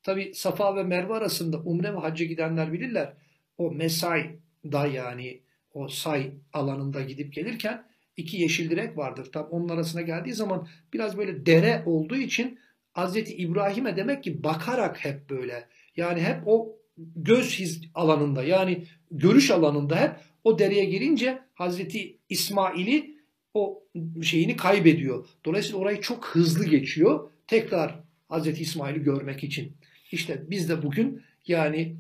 Tabi 0.03 0.35
Safa 0.35 0.77
ve 0.77 0.83
Merve 0.83 1.15
arasında 1.15 1.59
umre 1.59 1.95
ve 1.95 1.99
hacca 1.99 2.25
gidenler 2.25 2.73
bilirler. 2.73 3.13
O 3.59 3.71
mesai 3.71 4.39
da 4.65 4.87
yani 4.87 5.41
o 5.75 5.89
say 5.89 6.33
alanında 6.53 7.03
gidip 7.03 7.33
gelirken 7.33 7.85
iki 8.17 8.37
yeşil 8.37 8.71
direk 8.71 8.97
vardır. 8.97 9.33
Tam 9.33 9.47
onun 9.51 9.69
arasına 9.69 10.01
geldiği 10.01 10.33
zaman 10.33 10.69
biraz 10.93 11.19
böyle 11.19 11.47
dere 11.47 11.83
olduğu 11.87 12.17
için 12.17 12.59
Hazreti 12.93 13.35
İbrahim'e 13.37 13.97
demek 13.97 14.25
ki 14.25 14.45
bakarak 14.45 15.05
hep 15.05 15.31
böyle 15.31 15.69
yani 15.97 16.21
hep 16.21 16.37
o 16.47 16.77
göz 17.17 17.59
his 17.59 17.81
alanında 17.95 18.45
yani 18.45 18.85
görüş 19.11 19.51
alanında 19.51 20.01
hep 20.01 20.17
o 20.45 20.59
dereye 20.59 20.85
girince 20.85 21.39
Hazreti 21.55 22.19
İsmail'i 22.29 23.17
o 23.55 23.83
şeyini 24.23 24.57
kaybediyor. 24.57 25.27
Dolayısıyla 25.45 25.79
orayı 25.79 26.01
çok 26.01 26.27
hızlı 26.27 26.65
geçiyor. 26.65 27.31
Tekrar 27.47 28.01
Hazreti 28.29 28.63
İsmail'i 28.63 29.03
görmek 29.03 29.45
için. 29.45 29.77
İşte 30.13 30.43
biz 30.51 30.69
de 30.69 30.83
bugün 30.83 31.23
yani 31.47 31.97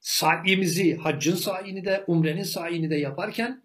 saimizi, 0.00 0.96
haccın 0.96 1.34
saini 1.34 1.84
de, 1.84 2.04
umrenin 2.06 2.42
saini 2.42 2.90
de 2.90 2.96
yaparken 2.96 3.62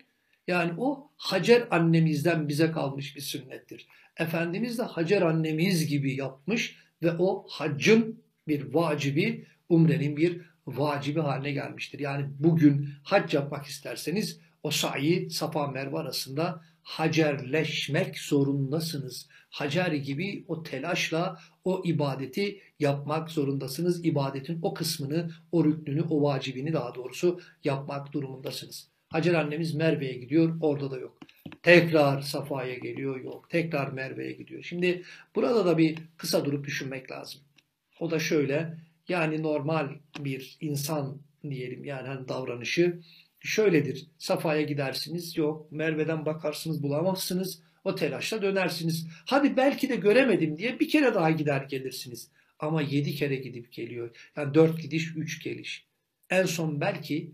yani 0.47 0.71
o 0.78 1.12
Hacer 1.17 1.67
annemizden 1.71 2.47
bize 2.47 2.71
kalmış 2.71 3.15
bir 3.15 3.21
sünnettir. 3.21 3.88
Efendimiz 4.17 4.78
de 4.78 4.84
Hacer 4.84 5.21
annemiz 5.21 5.88
gibi 5.88 6.15
yapmış 6.15 6.78
ve 7.04 7.12
o 7.19 7.45
haccın 7.49 8.23
bir 8.47 8.73
vacibi, 8.73 9.45
umrenin 9.69 10.17
bir 10.17 10.41
vacibi 10.67 11.19
haline 11.19 11.51
gelmiştir. 11.51 11.99
Yani 11.99 12.25
bugün 12.39 12.89
hac 13.04 13.34
yapmak 13.34 13.65
isterseniz 13.65 14.39
o 14.63 14.71
sa'i 14.71 15.30
Safa 15.30 15.67
Merve 15.67 15.97
arasında 15.97 16.62
hacerleşmek 16.84 18.19
zorundasınız. 18.19 19.28
Hacer 19.49 19.91
gibi 19.91 20.45
o 20.47 20.63
telaşla 20.63 21.39
o 21.63 21.82
ibadeti 21.86 22.62
yapmak 22.80 23.32
zorundasınız. 23.32 24.06
İbadetin 24.06 24.60
o 24.62 24.73
kısmını, 24.73 25.32
o 25.51 25.65
rüknünü, 25.65 26.01
o 26.01 26.23
vacibini 26.23 26.73
daha 26.73 26.95
doğrusu 26.95 27.39
yapmak 27.63 28.13
durumundasınız. 28.13 28.88
Hacer 29.10 29.34
annemiz 29.34 29.75
Merve'ye 29.75 30.13
gidiyor, 30.13 30.58
orada 30.62 30.91
da 30.91 30.97
yok. 30.97 31.17
Tekrar 31.63 32.21
Safa'ya 32.21 32.75
geliyor, 32.75 33.21
yok. 33.21 33.49
Tekrar 33.49 33.91
Merve'ye 33.91 34.32
gidiyor. 34.32 34.63
Şimdi 34.63 35.04
burada 35.36 35.65
da 35.65 35.78
bir 35.78 35.97
kısa 36.17 36.45
durup 36.45 36.65
düşünmek 36.65 37.12
lazım. 37.12 37.41
O 37.99 38.12
da 38.12 38.19
şöyle, 38.19 38.78
yani 39.07 39.43
normal 39.43 39.89
bir 40.19 40.57
insan 40.61 41.21
diyelim 41.49 41.85
yani 41.85 42.07
hani 42.07 42.27
davranışı 42.27 42.99
şöyledir. 43.39 44.07
Safa'ya 44.17 44.61
gidersiniz, 44.61 45.37
yok. 45.37 45.71
Merve'den 45.71 46.25
bakarsınız, 46.25 46.83
bulamazsınız. 46.83 47.61
O 47.83 47.95
telaşla 47.95 48.41
dönersiniz. 48.41 49.07
Hadi 49.25 49.57
belki 49.57 49.89
de 49.89 49.95
göremedim 49.95 50.57
diye 50.57 50.79
bir 50.79 50.89
kere 50.89 51.13
daha 51.13 51.31
gider 51.31 51.61
gelirsiniz. 51.61 52.31
Ama 52.59 52.81
yedi 52.81 53.15
kere 53.15 53.35
gidip 53.35 53.71
geliyor. 53.71 54.15
Yani 54.35 54.53
dört 54.53 54.81
gidiş, 54.81 55.15
üç 55.15 55.43
geliş. 55.43 55.87
En 56.29 56.45
son 56.45 56.81
belki 56.81 57.31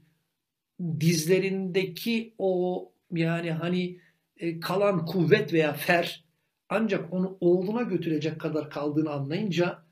dizlerindeki 1.00 2.34
o 2.38 2.94
yani 3.12 3.52
hani 3.52 4.00
e, 4.38 4.60
kalan 4.60 5.06
kuvvet 5.06 5.54
veya 5.54 5.74
fer 5.74 6.26
ancak 6.70 7.14
onu 7.14 7.38
oğluna 7.40 7.82
götürecek 7.82 8.42
kadar 8.42 8.70
kaldığını 8.70 9.10
anlayınca 9.10 9.84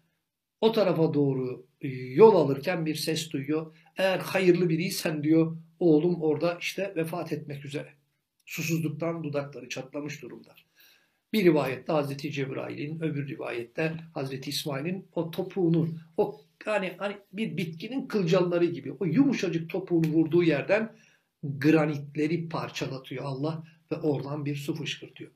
o 0.61 0.71
tarafa 0.71 1.13
doğru 1.13 1.68
yol 1.87 2.35
alırken 2.35 2.85
bir 2.85 2.95
ses 2.95 3.31
duyuyor. 3.31 3.75
Eğer 3.97 4.19
hayırlı 4.19 4.69
biriysen 4.69 5.23
diyor 5.23 5.57
oğlum 5.79 6.21
orada 6.21 6.57
işte 6.61 6.93
vefat 6.95 7.33
etmek 7.33 7.65
üzere. 7.65 7.93
Susuzluktan 8.45 9.23
dudakları 9.23 9.69
çatlamış 9.69 10.21
durumda. 10.21 10.55
Bir 11.33 11.43
rivayette 11.43 11.91
Hazreti 11.91 12.31
Cebrail'in, 12.31 12.99
öbür 12.99 13.27
rivayette 13.27 13.93
Hazreti 14.13 14.49
İsmail'in 14.49 15.07
o 15.15 15.31
topuğunu, 15.31 15.89
o 16.17 16.41
yani 16.65 16.93
hani 16.97 17.17
bir 17.33 17.57
bitkinin 17.57 18.07
kılcalları 18.07 18.65
gibi 18.65 18.91
o 18.91 19.05
yumuşacık 19.05 19.69
topuğunu 19.69 20.07
vurduğu 20.07 20.43
yerden 20.43 20.95
granitleri 21.43 22.49
parçalatıyor 22.49 23.23
Allah 23.25 23.63
ve 23.91 23.95
oradan 23.95 24.45
bir 24.45 24.55
su 24.55 24.75
fışkırtıyor. 24.75 25.31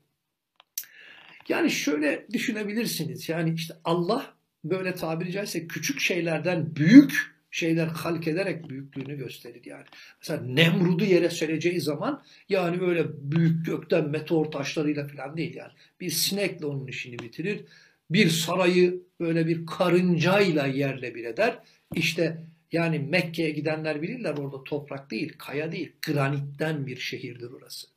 Yani 1.50 1.72
şöyle 1.72 2.28
düşünebilirsiniz. 2.34 3.30
Yani 3.30 3.54
işte 3.54 3.74
Allah 3.84 4.34
böyle 4.64 4.96
tabiri 4.96 5.32
caizse 5.32 5.68
küçük 5.68 6.00
şeylerden 6.00 6.76
büyük 6.76 7.34
şeyler 7.52 7.88
halk 7.88 8.28
ederek 8.28 8.70
büyüklüğünü 8.70 9.18
gösterir 9.18 9.66
yani. 9.66 9.86
Mesela 10.22 10.42
Nemrud'u 10.42 11.04
yere 11.04 11.30
sereceği 11.30 11.82
zaman 11.82 12.24
yani 12.50 12.82
öyle 12.82 13.06
büyük 13.32 13.66
gökten 13.66 14.10
meteor 14.10 14.46
taşlarıyla 14.46 15.08
falan 15.08 15.38
değil 15.38 15.56
yani. 15.56 15.72
Bir 16.00 16.10
sinekle 16.10 16.66
onun 16.66 16.88
işini 16.88 17.20
bitirir. 17.20 17.66
Bir 18.10 18.30
sarayı 18.30 19.02
böyle 19.20 19.48
bir 19.48 19.66
karıncayla 19.66 20.66
yerle 20.66 21.16
bir 21.16 21.26
eder. 21.26 21.60
İşte 21.96 22.44
yani 22.72 23.00
Mekke'ye 23.00 23.52
gidenler 23.52 24.02
bilirler 24.02 24.38
orada 24.38 24.64
toprak 24.64 25.12
değil, 25.12 25.34
kaya 25.38 25.72
değil, 25.72 25.92
granitten 26.02 26.88
bir 26.88 26.98
şehirdir 26.98 27.52
orası. 27.52 27.88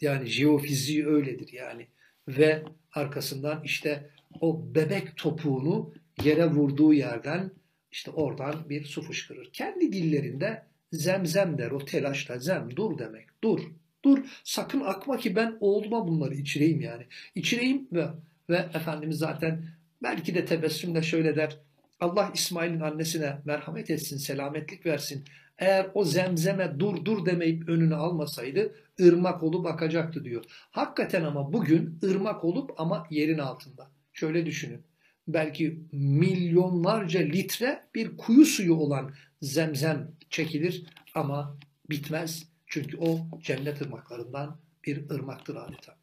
Yani 0.00 0.26
jeofiziği 0.26 1.06
öyledir 1.06 1.52
yani. 1.52 1.86
Ve 2.28 2.62
arkasından 2.92 3.62
işte 3.64 4.10
o 4.40 4.74
bebek 4.74 5.16
topuğunu 5.16 5.94
yere 6.24 6.46
vurduğu 6.46 6.92
yerden 6.92 7.50
işte 7.92 8.10
oradan 8.10 8.68
bir 8.68 8.84
su 8.84 9.02
fışkırır. 9.02 9.50
Kendi 9.52 9.92
dillerinde 9.92 10.62
zemzem 10.92 11.58
der 11.58 11.70
o 11.70 11.84
telaşla 11.84 12.38
zem 12.38 12.76
dur 12.76 12.98
demek 12.98 13.26
dur 13.44 13.60
dur 14.04 14.18
sakın 14.44 14.80
akma 14.80 15.16
ki 15.16 15.36
ben 15.36 15.56
oğluma 15.60 16.08
bunları 16.08 16.34
içireyim 16.34 16.80
yani. 16.80 17.06
İçireyim 17.34 17.88
ve, 17.92 18.06
ve 18.50 18.56
Efendimiz 18.56 19.18
zaten 19.18 19.64
belki 20.02 20.34
de 20.34 20.44
tebessümle 20.44 21.02
şöyle 21.02 21.36
der 21.36 21.58
Allah 22.00 22.30
İsmail'in 22.34 22.80
annesine 22.80 23.38
merhamet 23.44 23.90
etsin 23.90 24.16
selametlik 24.16 24.86
versin. 24.86 25.24
Eğer 25.58 25.90
o 25.94 26.04
zemzeme 26.04 26.80
dur 26.80 27.04
dur 27.04 27.26
demeyip 27.26 27.68
önünü 27.68 27.94
almasaydı 27.94 28.74
ırmak 29.00 29.42
olup 29.42 29.66
akacaktı 29.66 30.24
diyor. 30.24 30.44
Hakikaten 30.70 31.24
ama 31.24 31.52
bugün 31.52 31.98
ırmak 32.04 32.44
olup 32.44 32.80
ama 32.80 33.06
yerin 33.10 33.38
altında. 33.38 33.90
Şöyle 34.22 34.46
düşünün. 34.46 34.82
Belki 35.28 35.78
milyonlarca 35.92 37.20
litre 37.20 37.82
bir 37.94 38.16
kuyu 38.16 38.44
suyu 38.46 38.74
olan 38.74 39.14
zemzem 39.40 40.10
çekilir 40.30 40.86
ama 41.14 41.58
bitmez. 41.90 42.46
Çünkü 42.66 42.96
o 42.96 43.28
cennet 43.42 43.82
ırmaklarından 43.82 44.60
bir 44.84 45.10
ırmaktır 45.10 45.56
adeta. 45.56 45.96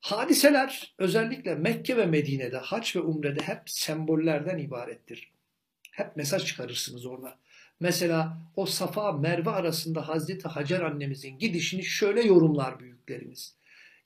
Hadiseler 0.00 0.94
özellikle 0.98 1.54
Mekke 1.54 1.96
ve 1.96 2.06
Medine'de, 2.06 2.58
haç 2.58 2.96
ve 2.96 3.00
umrede 3.00 3.40
hep 3.40 3.70
sembollerden 3.70 4.58
ibarettir. 4.58 5.32
Hep 5.90 6.16
mesaj 6.16 6.44
çıkarırsınız 6.44 7.06
orada. 7.06 7.38
Mesela 7.80 8.38
o 8.56 8.66
Safa 8.66 9.12
Merve 9.12 9.50
arasında 9.50 10.08
Hazreti 10.08 10.48
Hacer 10.48 10.80
annemizin 10.80 11.38
gidişini 11.38 11.84
şöyle 11.84 12.22
yorumlar 12.22 12.80
büyüklerimiz. 12.80 13.56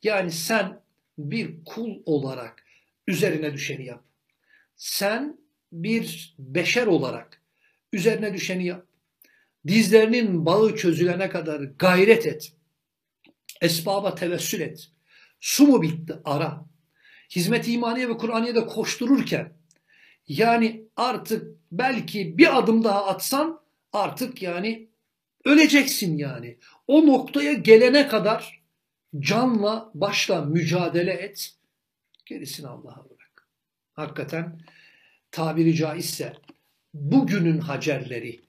Yani 0.02 0.30
sen 0.30 0.80
bir 1.18 1.64
kul 1.64 2.02
olarak 2.06 2.62
üzerine 3.06 3.52
düşeni 3.52 3.86
yap. 3.86 4.04
Sen 4.76 5.38
bir 5.72 6.34
beşer 6.38 6.86
olarak 6.86 7.42
üzerine 7.92 8.34
düşeni 8.34 8.66
yap. 8.66 8.86
Dizlerinin 9.66 10.46
bağı 10.46 10.76
çözülene 10.76 11.30
kadar 11.30 11.60
gayret 11.60 12.26
et. 12.26 12.52
Esbaba 13.60 14.14
tevessül 14.14 14.60
et. 14.60 14.90
Su 15.40 15.66
mu 15.66 15.82
bitti? 15.82 16.14
Ara. 16.24 16.64
Hizmet 17.30 17.68
imaniye 17.68 18.08
ve 18.08 18.16
Kur'aniye'de 18.16 18.66
koştururken 18.66 19.52
yani 20.28 20.84
artık 20.96 21.56
belki 21.72 22.38
bir 22.38 22.58
adım 22.58 22.84
daha 22.84 23.06
atsan 23.06 23.60
artık 23.92 24.42
yani 24.42 24.88
öleceksin 25.44 26.18
yani. 26.18 26.58
O 26.86 27.06
noktaya 27.06 27.52
gelene 27.52 28.08
kadar 28.08 28.62
canla 29.18 29.90
başla 29.94 30.44
mücadele 30.44 31.12
et. 31.12 31.54
Gerisini 32.32 32.68
Allah'a 32.68 33.04
bırak. 33.04 33.48
Hakikaten 33.92 34.60
tabiri 35.30 35.74
caizse 35.74 36.32
bugünün 36.94 37.58
hacerleri 37.58 38.40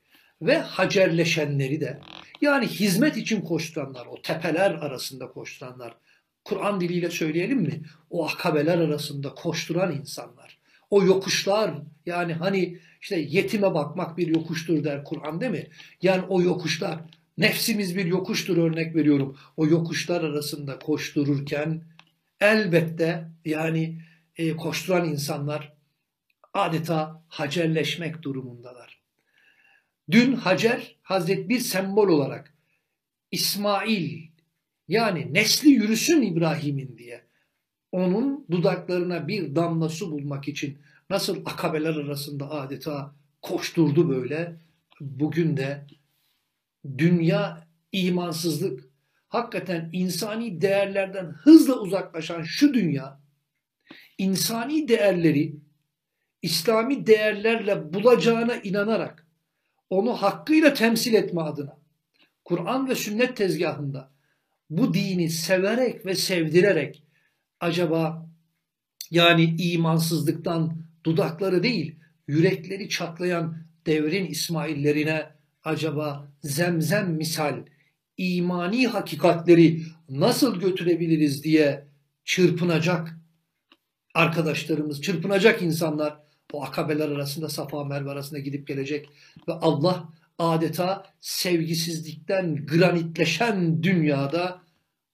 ve 0.42 0.58
hacerleşenleri 0.58 1.82
de 1.82 2.00
Yani 2.42 2.68
hizmet 2.68 3.18
için 3.18 3.42
koşturanlar, 3.42 4.06
o 4.06 4.22
tepeler 4.22 4.72
arasında 4.72 5.28
koşturanlar, 5.28 5.98
Kur'an 6.44 6.82
diliyle 6.82 7.10
söyleyelim 7.10 7.58
mi? 7.58 7.82
O 8.10 8.28
akabeler 8.28 8.78
arasında 8.78 9.36
koşturan 9.36 9.96
insanlar. 9.96 10.60
O 10.90 11.04
yokuşlar 11.04 11.72
yani 12.06 12.34
hani 12.34 12.80
işte 13.02 13.20
yetime 13.20 13.74
bakmak 13.74 14.18
bir 14.18 14.28
yokuştur 14.28 14.84
der 14.84 15.04
Kur'an 15.04 15.42
değil 15.42 15.52
mi? 15.52 15.68
Yani 16.02 16.26
o 16.30 16.42
yokuşlar 16.42 17.00
nefsimiz 17.38 17.98
bir 17.98 18.06
yokuştur 18.06 18.58
örnek 18.58 18.96
veriyorum. 18.96 19.38
O 19.58 19.68
yokuşlar 19.68 20.24
arasında 20.24 20.80
koştururken 20.80 21.93
elbette 22.44 23.30
yani 23.46 24.02
e, 24.36 24.56
koşturan 24.56 25.10
insanlar 25.10 25.74
adeta 26.54 27.24
hacerleşmek 27.28 28.22
durumundalar. 28.22 29.02
Dün 30.12 30.34
Hacer 30.34 30.96
Hazret 31.02 31.50
bir 31.50 31.60
sembol 31.60 32.08
olarak 32.08 32.54
İsmail 33.32 34.28
yani 34.88 35.34
nesli 35.34 35.70
yürüsün 35.70 36.22
İbrahim'in 36.22 36.98
diye 36.98 37.22
onun 37.92 38.46
dudaklarına 38.52 39.28
bir 39.28 39.56
damla 39.56 39.90
su 39.90 40.12
bulmak 40.12 40.48
için 40.48 40.78
nasıl 41.10 41.46
akabeler 41.46 41.96
arasında 41.96 42.52
adeta 42.52 43.16
koşturdu 43.42 44.10
böyle. 44.10 44.56
Bugün 45.02 45.58
de 45.58 45.88
dünya 46.98 47.68
imansızlık, 47.92 48.90
hakikaten 49.34 49.90
insani 49.94 50.62
değerlerden 50.62 51.26
hızla 51.26 51.80
uzaklaşan 51.80 52.44
şu 52.44 52.74
dünya, 52.74 53.20
insani 54.18 54.88
değerleri 54.88 55.56
İslami 56.42 57.08
değerlerle 57.08 57.94
bulacağına 57.94 58.56
inanarak 58.56 59.28
onu 59.90 60.14
hakkıyla 60.14 60.74
temsil 60.74 61.14
etme 61.14 61.42
adına 61.42 61.78
Kur'an 62.46 62.90
ve 62.90 62.96
sünnet 62.96 63.38
tezgahında 63.38 64.12
bu 64.70 64.94
dini 64.94 65.30
severek 65.30 66.06
ve 66.06 66.16
sevdirerek 66.16 67.04
acaba 67.60 68.30
yani 69.12 69.44
imansızlıktan 69.44 70.78
dudakları 71.06 71.64
değil 71.64 71.96
yürekleri 72.28 72.90
çatlayan 72.90 73.58
devrin 73.86 74.26
İsmaillerine 74.26 75.26
acaba 75.64 76.32
zemzem 76.42 77.14
misal 77.14 77.66
imani 78.18 78.88
hakikatleri 78.88 79.82
nasıl 80.10 80.60
götürebiliriz 80.60 81.44
diye 81.44 81.88
çırpınacak 82.24 83.20
arkadaşlarımız, 84.14 85.02
çırpınacak 85.02 85.62
insanlar 85.62 86.20
o 86.54 86.64
akabeler 86.64 87.10
arasında 87.10 87.50
Safa 87.50 87.84
Merve 87.84 88.10
arasında 88.10 88.40
gidip 88.40 88.68
gelecek 88.68 89.10
ve 89.48 89.54
Allah 89.54 90.10
adeta 90.40 91.04
sevgisizlikten 91.22 92.66
granitleşen 92.66 93.84
dünyada 93.84 94.62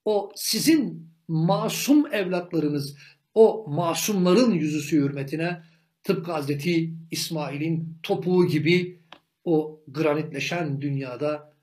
o 0.05 0.31
sizin 0.35 1.09
masum 1.27 2.13
evlatlarınız, 2.13 2.95
o 3.33 3.65
masumların 3.67 4.51
yüzüsü 4.51 4.97
hürmetine 4.97 5.63
tıpkı 6.03 6.31
Hazreti 6.31 6.93
İsmail'in 7.11 7.97
topuğu 8.03 8.47
gibi 8.47 8.99
o 9.43 9.81
granitleşen 9.87 10.81
dünyada 10.81 11.53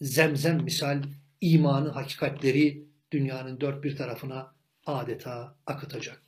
zemzem 0.00 0.62
misal 0.62 1.02
imanı 1.40 1.88
hakikatleri 1.88 2.86
dünyanın 3.12 3.60
dört 3.60 3.84
bir 3.84 3.96
tarafına 3.96 4.54
adeta 4.86 5.56
akıtacak. 5.66 6.22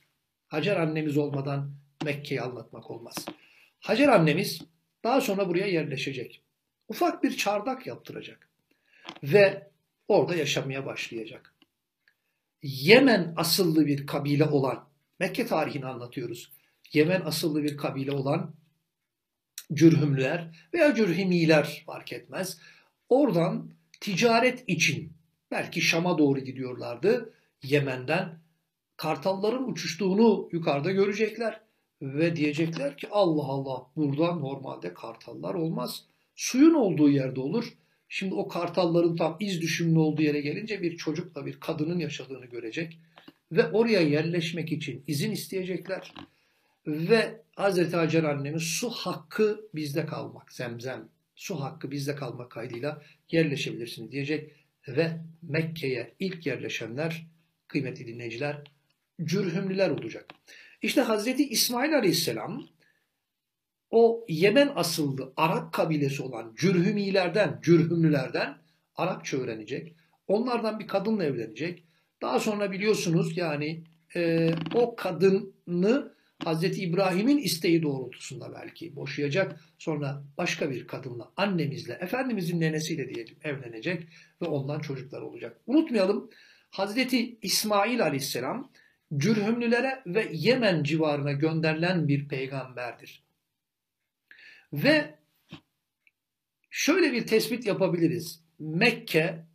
Hacer 0.47 0.77
annemiz 0.77 1.17
olmadan 1.17 1.73
Mekke'yi 2.03 2.41
anlatmak 2.41 2.91
olmaz. 2.91 3.15
Hacer 3.79 4.07
annemiz 4.07 4.61
daha 5.03 5.21
sonra 5.21 5.49
buraya 5.49 5.67
yerleşecek. 5.67 6.43
Ufak 6.87 7.23
bir 7.23 7.37
çardak 7.37 7.87
yaptıracak. 7.87 8.49
Ve 9.23 9.71
orada 10.07 10.35
yaşamaya 10.35 10.85
başlayacak. 10.85 11.55
Yemen 12.63 13.33
asıllı 13.37 13.85
bir 13.85 14.07
kabile 14.07 14.45
olan, 14.45 14.89
Mekke 15.19 15.47
tarihini 15.47 15.85
anlatıyoruz. 15.85 16.51
Yemen 16.93 17.21
asıllı 17.21 17.63
bir 17.63 17.77
kabile 17.77 18.11
olan 18.11 18.55
Cürhümlüler 19.73 20.67
veya 20.73 20.95
Cürhimiler 20.95 21.83
fark 21.85 22.13
etmez. 22.13 22.59
Oradan 23.09 23.71
ticaret 24.01 24.63
için 24.67 25.13
belki 25.51 25.81
Şam'a 25.81 26.17
doğru 26.17 26.39
gidiyorlardı. 26.39 27.33
Yemen'den 27.63 28.39
kartalların 28.97 29.71
uçuştuğunu 29.71 30.49
yukarıda 30.51 30.91
görecekler 30.91 31.61
ve 32.01 32.35
diyecekler 32.35 32.97
ki 32.97 33.07
Allah 33.11 33.43
Allah 33.43 33.87
burada 33.95 34.35
normalde 34.35 34.93
kartallar 34.93 35.53
olmaz. 35.53 36.05
Suyun 36.35 36.73
olduğu 36.73 37.09
yerde 37.09 37.39
olur. 37.39 37.73
Şimdi 38.09 38.33
o 38.33 38.47
kartalların 38.47 39.15
tam 39.15 39.37
iz 39.39 39.61
düşümlü 39.61 39.99
olduğu 39.99 40.21
yere 40.21 40.41
gelince 40.41 40.81
bir 40.81 40.97
çocukla 40.97 41.45
bir 41.45 41.59
kadının 41.59 41.99
yaşadığını 41.99 42.45
görecek 42.45 42.99
ve 43.51 43.71
oraya 43.71 44.01
yerleşmek 44.01 44.71
için 44.71 45.03
izin 45.07 45.31
isteyecekler. 45.31 46.13
Ve 46.87 47.41
Hazreti 47.55 47.95
Hacer 47.95 48.23
annemiz 48.23 48.63
su 48.63 48.89
hakkı 48.89 49.69
bizde 49.75 50.05
kalmak, 50.05 50.53
zemzem, 50.53 51.09
su 51.39 51.61
hakkı 51.61 51.91
bizde 51.91 52.15
kalmak 52.15 52.51
kaydıyla 52.51 53.01
yerleşebilirsiniz 53.31 54.11
diyecek. 54.11 54.51
Ve 54.87 55.19
Mekke'ye 55.41 56.13
ilk 56.19 56.45
yerleşenler, 56.45 57.27
kıymetli 57.67 58.07
dinleyiciler, 58.07 58.63
cürhümlüler 59.23 59.89
olacak. 59.89 60.25
İşte 60.81 61.01
Hazreti 61.01 61.49
İsmail 61.49 61.97
Aleyhisselam 61.97 62.67
o 63.89 64.25
Yemen 64.29 64.71
asıllı 64.75 65.33
Arap 65.37 65.73
kabilesi 65.73 66.23
olan 66.23 66.55
Cürhümilerden, 66.57 67.59
Cürhümlülerden 67.63 68.57
Arapça 68.95 69.37
öğrenecek. 69.37 69.95
Onlardan 70.27 70.79
bir 70.79 70.87
kadınla 70.87 71.23
evlenecek. 71.23 71.83
Daha 72.21 72.39
sonra 72.39 72.71
biliyorsunuz 72.71 73.37
yani 73.37 73.83
e, 74.15 74.51
o 74.73 74.95
kadını 74.95 76.13
Hazreti 76.43 76.81
İbrahim'in 76.81 77.37
isteği 77.37 77.83
doğrultusunda 77.83 78.53
belki 78.53 78.95
boşayacak. 78.95 79.59
Sonra 79.77 80.23
başka 80.37 80.71
bir 80.71 80.87
kadınla, 80.87 81.31
annemizle, 81.37 81.93
Efendimizin 81.93 82.59
nenesiyle 82.59 83.15
diyelim 83.15 83.35
evlenecek 83.43 84.07
ve 84.41 84.45
ondan 84.45 84.79
çocuklar 84.79 85.21
olacak. 85.21 85.57
Unutmayalım 85.67 86.29
Hazreti 86.71 87.37
İsmail 87.41 88.03
Aleyhisselam 88.03 88.71
Cürhümlülere 89.17 90.03
ve 90.05 90.29
Yemen 90.31 90.83
civarına 90.83 91.31
gönderilen 91.31 92.07
bir 92.07 92.27
peygamberdir. 92.27 93.23
Ve 94.73 95.15
şöyle 96.69 97.13
bir 97.13 97.27
tespit 97.27 97.65
yapabiliriz. 97.65 98.43
Mekke, 98.59 99.45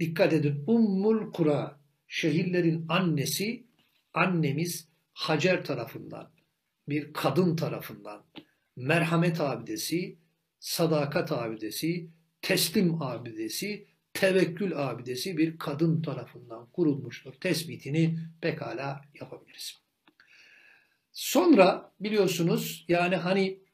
dikkat 0.00 0.32
edin, 0.32 0.64
Ummul 0.66 1.32
Kura, 1.32 1.80
şehirlerin 2.08 2.86
annesi, 2.88 3.64
annemiz 4.14 4.88
Hacer 5.14 5.64
tarafından, 5.64 6.30
bir 6.88 7.12
kadın 7.12 7.56
tarafından, 7.56 8.24
merhamet 8.76 9.40
abidesi, 9.40 10.18
sadakat 10.60 11.32
abidesi, 11.32 12.10
teslim 12.42 13.02
abidesi, 13.02 13.86
tevekkül 14.14 14.78
abidesi 14.78 15.38
bir 15.38 15.58
kadın 15.58 16.02
tarafından 16.02 16.66
kurulmuştur. 16.66 17.32
Tespitini 17.32 18.18
pekala 18.40 19.02
yapabiliriz. 19.20 19.80
Sonra 21.12 21.92
biliyorsunuz 22.00 22.84
yani 22.88 23.16
hani 23.16 23.64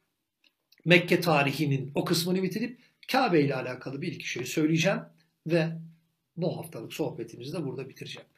Mekke 0.85 1.20
tarihinin 1.20 1.92
o 1.94 2.05
kısmını 2.05 2.42
bitirip 2.42 2.81
Kabe 3.12 3.40
ile 3.40 3.55
alakalı 3.55 4.03
bir 4.03 4.12
iki 4.12 4.29
şey 4.29 4.46
söyleyeceğim 4.46 5.00
ve 5.46 5.68
bu 6.37 6.59
haftalık 6.59 6.92
sohbetimizi 6.92 7.53
de 7.53 7.64
burada 7.64 7.88
bitireceğim. 7.88 8.29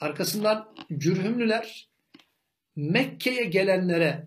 Arkasından 0.00 0.74
cürhümlüler 0.98 1.89
Mekke'ye 2.76 3.44
gelenlere 3.44 4.26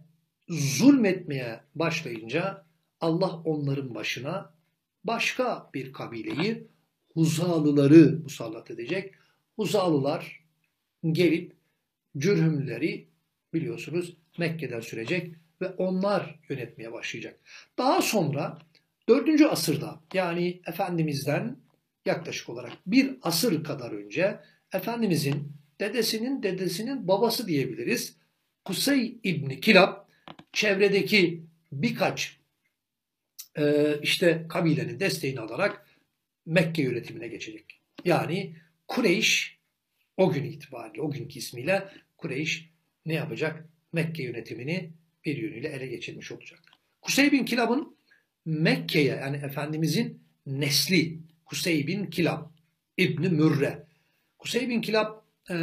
zulmetmeye 0.50 1.60
başlayınca 1.76 2.66
Allah 3.02 3.42
onların 3.46 3.96
başına 3.96 4.54
başka 5.04 5.70
bir 5.74 5.94
kabileyi 5.94 6.68
Huzalıları 7.14 8.20
musallat 8.24 8.72
edecek. 8.72 9.14
Huzalılar 9.56 10.44
gelip 11.12 11.54
cürhümleri 12.18 13.08
biliyorsunuz 13.54 14.18
Mekke'den 14.38 14.80
sürecek 14.80 15.36
ve 15.62 15.68
onlar 15.68 16.40
yönetmeye 16.50 16.92
başlayacak. 16.92 17.40
Daha 17.78 18.02
sonra 18.02 18.58
4. 19.10 19.42
asırda 19.42 20.02
yani 20.14 20.62
Efendimiz'den 20.68 21.58
yaklaşık 22.06 22.50
olarak 22.50 22.72
bir 22.88 23.18
asır 23.22 23.64
kadar 23.64 23.92
önce 23.92 24.40
Efendimizin 24.74 25.54
dedesinin 25.80 26.44
dedesinin 26.44 27.08
babası 27.08 27.48
diyebiliriz. 27.48 28.18
Kusey 28.66 29.18
İbni 29.24 29.62
Kilab 29.62 30.06
çevredeki 30.54 31.44
birkaç 31.72 32.38
e, 33.58 33.96
işte 34.02 34.46
kabilenin 34.50 35.00
desteğini 35.00 35.40
alarak 35.40 35.88
Mekke 36.46 36.82
yönetimine 36.82 37.28
geçecek. 37.28 37.82
Yani 38.06 38.56
Kureyş 38.88 39.58
o 40.18 40.32
gün 40.32 40.44
itibariyle, 40.44 41.02
o 41.02 41.12
günkü 41.12 41.40
ismiyle 41.40 41.90
Kureyş 42.18 42.70
ne 43.06 43.14
yapacak? 43.14 43.68
Mekke 43.94 44.24
yönetimini 44.24 44.92
bir 45.26 45.38
yönüyle 45.38 45.68
ele 45.68 45.88
geçirmiş 45.88 46.32
olacak. 46.32 46.60
Kusey 47.02 47.32
bin 47.32 47.46
Kilab'ın 47.46 47.98
Mekke'ye 48.46 49.16
yani 49.16 49.38
Efendimizin 49.38 50.24
nesli 50.46 51.20
Kusey 51.46 51.88
bin 51.88 52.06
Kilab 52.06 52.50
İbni 52.98 53.30
Mürre. 53.30 53.88
Kusey 54.40 54.70
bin 54.70 54.82
Kilab 54.82 55.24
e, 55.50 55.56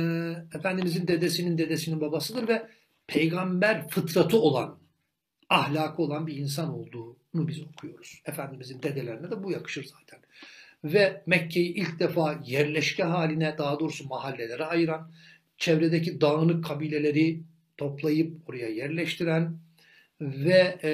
Efendimizin 0.54 1.08
dedesinin 1.08 1.58
dedesinin 1.58 2.00
babasıdır 2.00 2.48
ve 2.48 2.68
peygamber 3.10 3.88
fıtratı 3.88 4.40
olan, 4.40 4.78
ahlakı 5.48 6.02
olan 6.02 6.26
bir 6.26 6.36
insan 6.36 6.74
olduğunu 6.74 7.48
biz 7.48 7.62
okuyoruz. 7.62 8.22
Efendimizin 8.26 8.82
dedelerine 8.82 9.30
de 9.30 9.42
bu 9.42 9.52
yakışır 9.52 9.84
zaten. 9.84 10.20
Ve 10.84 11.22
Mekke'yi 11.26 11.74
ilk 11.74 12.00
defa 12.00 12.40
yerleşke 12.46 13.02
haline 13.02 13.58
daha 13.58 13.80
doğrusu 13.80 14.08
mahallelere 14.08 14.64
ayıran, 14.64 15.12
çevredeki 15.58 16.20
dağınık 16.20 16.64
kabileleri 16.64 17.42
toplayıp 17.76 18.48
oraya 18.48 18.68
yerleştiren 18.68 19.58
ve 20.20 20.78
e, 20.82 20.90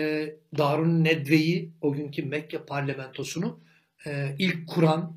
Darun 0.58 1.04
Nedve'yi 1.04 1.72
o 1.80 1.92
günkü 1.92 2.22
Mekke 2.22 2.58
parlamentosunu 2.58 3.60
e, 4.06 4.36
ilk 4.38 4.68
kuran 4.68 5.16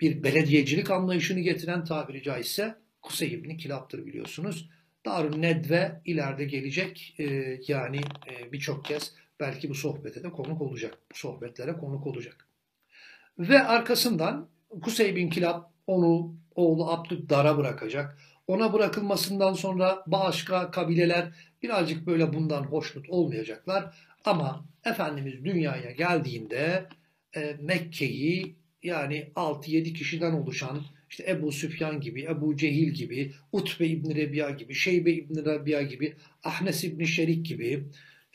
bir 0.00 0.22
belediyecilik 0.22 0.90
anlayışını 0.90 1.40
getiren 1.40 1.84
tabiri 1.84 2.22
caizse 2.22 2.74
Kusey 3.02 3.32
İbni 3.32 3.56
Kilab'dır 3.56 4.06
biliyorsunuz. 4.06 4.68
Darun 5.06 5.42
Nedve 5.42 6.00
ileride 6.04 6.44
gelecek 6.44 7.14
e, 7.18 7.24
yani 7.68 8.00
e, 8.30 8.52
birçok 8.52 8.84
kez 8.84 9.14
belki 9.40 9.70
bu 9.70 9.74
sohbete 9.74 10.22
de 10.22 10.30
konuk 10.30 10.62
olacak. 10.62 10.98
Bu 11.12 11.18
sohbetlere 11.18 11.72
konuk 11.72 12.06
olacak. 12.06 12.48
Ve 13.38 13.62
arkasından 13.62 14.48
Kusey 14.82 15.16
bin 15.16 15.30
Kilab 15.30 15.62
onu 15.86 16.34
oğlu 16.54 16.90
Abdüddar'a 16.90 17.58
bırakacak. 17.58 18.18
Ona 18.46 18.72
bırakılmasından 18.72 19.52
sonra 19.52 20.02
başka 20.06 20.70
kabileler 20.70 21.32
birazcık 21.62 22.06
böyle 22.06 22.32
bundan 22.32 22.62
hoşnut 22.62 23.10
olmayacaklar. 23.10 23.96
Ama 24.24 24.64
Efendimiz 24.84 25.44
dünyaya 25.44 25.90
geldiğinde 25.90 26.88
e, 27.36 27.56
Mekke'yi 27.60 28.56
yani 28.82 29.32
6-7 29.36 29.92
kişiden 29.92 30.32
oluşan 30.32 30.82
işte 31.18 31.30
Ebu 31.30 31.52
Süfyan 31.52 32.00
gibi, 32.00 32.22
Ebu 32.22 32.56
Cehil 32.56 32.90
gibi, 32.90 33.32
Utbe 33.52 33.86
İbni 33.86 34.14
Rebiya 34.14 34.50
gibi, 34.50 34.74
Şeybe 34.74 35.12
İbni 35.12 35.44
Rebiya 35.44 35.82
gibi, 35.82 36.16
Ahnes 36.44 36.84
İbni 36.84 37.06
Şerik 37.06 37.46
gibi 37.46 37.84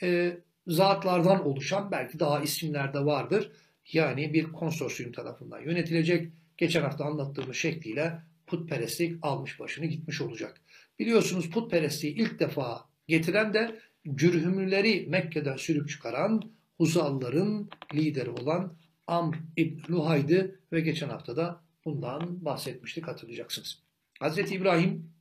e, 0.02 0.38
zatlardan 0.68 1.48
oluşan 1.48 1.92
belki 1.92 2.20
daha 2.20 2.42
isimler 2.42 2.94
de 2.94 3.00
vardır. 3.00 3.52
Yani 3.94 4.34
bir 4.34 4.44
konsorsiyum 4.44 5.12
tarafından 5.12 5.62
yönetilecek. 5.62 6.32
Geçen 6.58 6.82
hafta 6.82 7.06
anlattığımız 7.06 7.56
şekliyle 7.56 8.14
putperestlik 8.48 9.18
almış 9.22 9.60
başını 9.60 9.86
gitmiş 9.86 10.22
olacak. 10.22 10.62
Biliyorsunuz 11.00 11.50
putperestliği 11.50 12.16
ilk 12.16 12.40
defa 12.40 12.86
getiren 13.08 13.54
de 13.54 13.80
cürhümlüleri 14.16 15.06
Mekke'den 15.10 15.58
sürüp 15.58 15.90
çıkaran 15.90 16.42
Huzalların 16.78 17.70
lideri 17.94 18.30
olan 18.30 18.78
Amr 19.08 19.36
İbn 19.58 19.94
Luhay'dı 19.94 20.60
ve 20.72 20.82
geçen 20.82 21.10
hafta 21.10 21.36
da 21.36 21.71
bundan 21.86 22.46
bahsetmiştik 22.46 23.08
hatırlayacaksınız. 23.08 23.80
Hazreti 24.20 24.56
İbrahim 24.56 25.12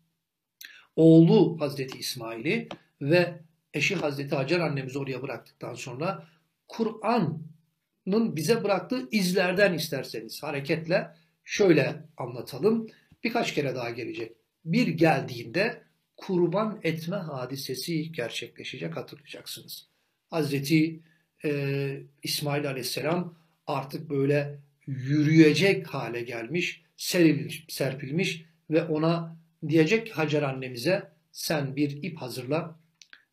oğlu 0.97 1.61
Hazreti 1.61 1.99
İsmail'i 1.99 2.69
ve 3.01 3.41
eşi 3.75 3.97
Hazreti 3.97 4.35
Hacer 4.35 4.61
annemizi 4.61 4.99
oraya 4.99 5.23
bıraktıktan 5.23 5.75
sonra 5.75 6.27
Kur'an'ın 6.69 8.37
bize 8.37 8.65
bıraktığı 8.65 9.09
izlerden 9.11 9.75
isterseniz 9.75 10.43
hareketle 10.43 11.11
şöyle 11.45 12.05
anlatalım. 12.17 12.87
Birkaç 13.25 13.55
kere 13.55 13.75
daha 13.75 13.91
gelecek. 13.91 14.33
Bir 14.65 14.89
geldiğinde 14.89 15.83
kurban 16.17 16.81
etme 16.83 17.17
hadisesi 17.17 18.13
gerçekleşecek 18.13 18.97
hatırlayacaksınız. 18.97 19.89
Hazreti 20.31 21.01
e, 21.45 22.03
İsmail 22.23 22.69
Aleyhisselam 22.69 23.35
artık 23.67 24.11
böyle 24.11 24.59
yürüyecek 24.91 25.87
hale 25.87 26.23
gelmiş, 26.23 26.83
serilmiş, 26.97 27.65
serpilmiş 27.69 28.45
ve 28.71 28.83
ona 28.83 29.37
diyecek 29.69 30.11
Hacer 30.19 30.43
annemize 30.43 31.11
sen 31.33 31.77
bir 31.77 32.03
ip 32.03 32.17
hazırla, 32.17 32.79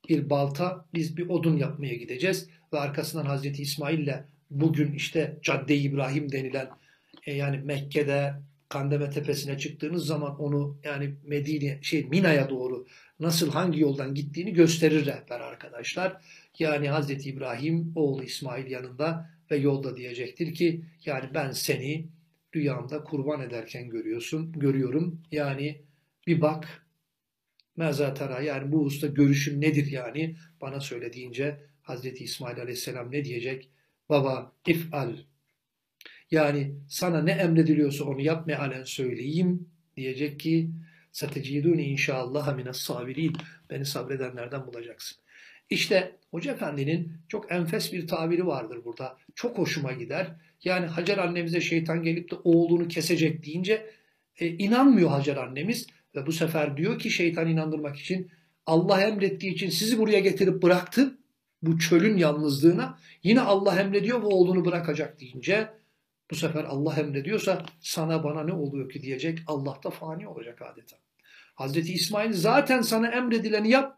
bir 0.09 0.29
balta, 0.29 0.85
biz 0.93 1.17
bir 1.17 1.29
odun 1.29 1.57
yapmaya 1.57 1.95
gideceğiz 1.95 2.49
ve 2.73 2.79
arkasından 2.79 3.25
Hazreti 3.25 3.61
İsmail 3.61 3.99
ile 3.99 4.25
bugün 4.51 4.93
işte 4.93 5.39
Cadde 5.41 5.77
İbrahim 5.77 6.31
denilen 6.31 6.69
e, 7.25 7.33
yani 7.33 7.57
Mekke'de 7.57 8.33
Kandeme 8.69 9.09
Tepesi'ne 9.09 9.57
çıktığınız 9.57 10.05
zaman 10.05 10.39
onu 10.41 10.77
yani 10.83 11.15
Medine 11.23 11.79
şey 11.81 12.05
Mina'ya 12.05 12.49
doğru 12.49 12.87
nasıl 13.19 13.51
hangi 13.51 13.79
yoldan 13.79 14.15
gittiğini 14.15 14.53
gösterir 14.53 15.05
rehber 15.05 15.39
arkadaşlar. 15.39 16.21
Yani 16.59 16.89
Hazreti 16.89 17.29
İbrahim 17.29 17.91
oğlu 17.95 18.23
İsmail 18.23 18.71
yanında 18.71 19.36
ve 19.51 19.57
yolda 19.57 19.97
diyecektir 19.97 20.53
ki 20.53 20.85
yani 21.05 21.29
ben 21.33 21.51
seni 21.51 22.07
rüyamda 22.55 23.03
kurban 23.03 23.41
ederken 23.41 23.89
görüyorsun, 23.89 24.51
görüyorum. 24.51 25.21
Yani 25.31 25.81
bir 26.27 26.41
bak 26.41 26.87
mezatara 27.75 28.41
yani 28.41 28.71
bu 28.71 28.81
usta 28.81 29.07
görüşün 29.07 29.61
nedir 29.61 29.91
yani 29.91 30.35
bana 30.61 30.79
söyle 30.79 31.13
deyince 31.13 31.59
Hazreti 31.81 32.23
İsmail 32.23 32.61
Aleyhisselam 32.61 33.11
ne 33.11 33.25
diyecek? 33.25 33.69
Baba 34.09 34.53
if'al 34.67 35.17
yani 36.31 36.75
sana 36.89 37.21
ne 37.21 37.31
emrediliyorsa 37.31 38.03
onu 38.05 38.21
yap 38.21 38.47
mealen 38.47 38.83
söyleyeyim 38.83 39.69
diyecek 39.97 40.39
ki 40.39 40.71
sateciduni 41.11 41.83
inşallah 41.83 42.55
mines 42.55 42.77
sabirin 42.77 43.33
beni 43.69 43.85
sabredenlerden 43.85 44.67
bulacaksın. 44.67 45.17
İşte 45.69 46.15
Hoca 46.31 46.53
Efendi'nin 46.53 47.11
çok 47.27 47.51
enfes 47.51 47.93
bir 47.93 48.07
tabiri 48.07 48.47
vardır 48.47 48.79
burada. 48.85 49.17
Çok 49.35 49.57
hoşuma 49.57 49.91
gider. 49.91 50.35
Yani 50.63 50.85
Hacer 50.85 51.17
annemize 51.17 51.61
şeytan 51.61 52.03
gelip 52.03 52.31
de 52.31 52.35
oğlunu 52.43 52.87
kesecek 52.87 53.45
deyince 53.45 53.89
e, 54.37 54.47
inanmıyor 54.47 55.09
Hacer 55.09 55.37
annemiz. 55.37 55.87
Ve 56.15 56.25
bu 56.25 56.31
sefer 56.31 56.77
diyor 56.77 56.99
ki 56.99 57.09
şeytan 57.09 57.47
inandırmak 57.47 57.97
için 57.97 58.31
Allah 58.65 59.01
emrettiği 59.01 59.53
için 59.53 59.69
sizi 59.69 59.99
buraya 59.99 60.19
getirip 60.19 60.63
bıraktı. 60.63 61.17
Bu 61.61 61.79
çölün 61.79 62.17
yalnızlığına. 62.17 62.99
Yine 63.23 63.41
Allah 63.41 63.79
emrediyor 63.79 64.21
ve 64.21 64.25
oğlunu 64.25 64.65
bırakacak 64.65 65.19
deyince 65.19 65.69
bu 66.31 66.35
sefer 66.35 66.63
Allah 66.63 66.95
emrediyorsa 66.95 67.65
sana 67.81 68.23
bana 68.23 68.43
ne 68.43 68.53
oluyor 68.53 68.89
ki 68.89 69.01
diyecek. 69.01 69.39
Allah 69.47 69.79
da 69.83 69.89
fani 69.89 70.27
olacak 70.27 70.61
adeta. 70.61 70.97
Hazreti 71.55 71.93
İsmail 71.93 72.33
zaten 72.33 72.81
sana 72.81 73.07
emredileni 73.07 73.69
yap 73.69 73.97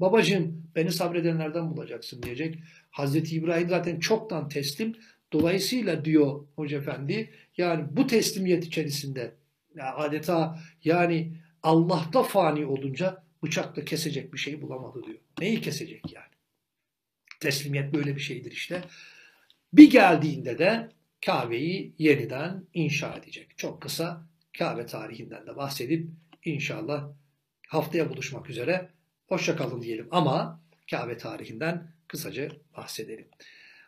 Babacığım 0.00 0.62
beni 0.76 0.92
sabredenlerden 0.92 1.70
bulacaksın 1.70 2.22
diyecek. 2.22 2.58
Hazreti 2.90 3.36
İbrahim 3.36 3.68
zaten 3.68 4.00
çoktan 4.00 4.48
teslim. 4.48 4.96
Dolayısıyla 5.32 6.04
diyor 6.04 6.44
Hoca 6.56 6.78
Efendi 6.78 7.30
yani 7.56 7.84
bu 7.90 8.06
teslimiyet 8.06 8.66
içerisinde 8.66 9.34
adeta 9.80 10.58
yani 10.84 11.32
Allah'ta 11.62 12.22
fani 12.22 12.66
olunca 12.66 13.22
bıçakla 13.42 13.84
kesecek 13.84 14.32
bir 14.32 14.38
şey 14.38 14.62
bulamadı 14.62 15.02
diyor. 15.06 15.18
Neyi 15.40 15.60
kesecek 15.60 16.12
yani? 16.12 16.24
Teslimiyet 17.40 17.94
böyle 17.94 18.16
bir 18.16 18.20
şeydir 18.20 18.52
işte. 18.52 18.82
Bir 19.72 19.90
geldiğinde 19.90 20.58
de 20.58 20.88
Kabe'yi 21.26 21.94
yeniden 21.98 22.64
inşa 22.74 23.14
edecek. 23.14 23.58
Çok 23.58 23.82
kısa 23.82 24.26
Kabe 24.58 24.86
tarihinden 24.86 25.46
de 25.46 25.56
bahsedip 25.56 26.08
inşallah 26.44 27.08
haftaya 27.68 28.10
buluşmak 28.10 28.50
üzere 28.50 28.88
hoşçakalın 29.28 29.82
diyelim 29.82 30.08
ama 30.10 30.60
Kabe 30.90 31.16
tarihinden 31.16 31.90
kısaca 32.08 32.48
bahsedelim. 32.76 33.28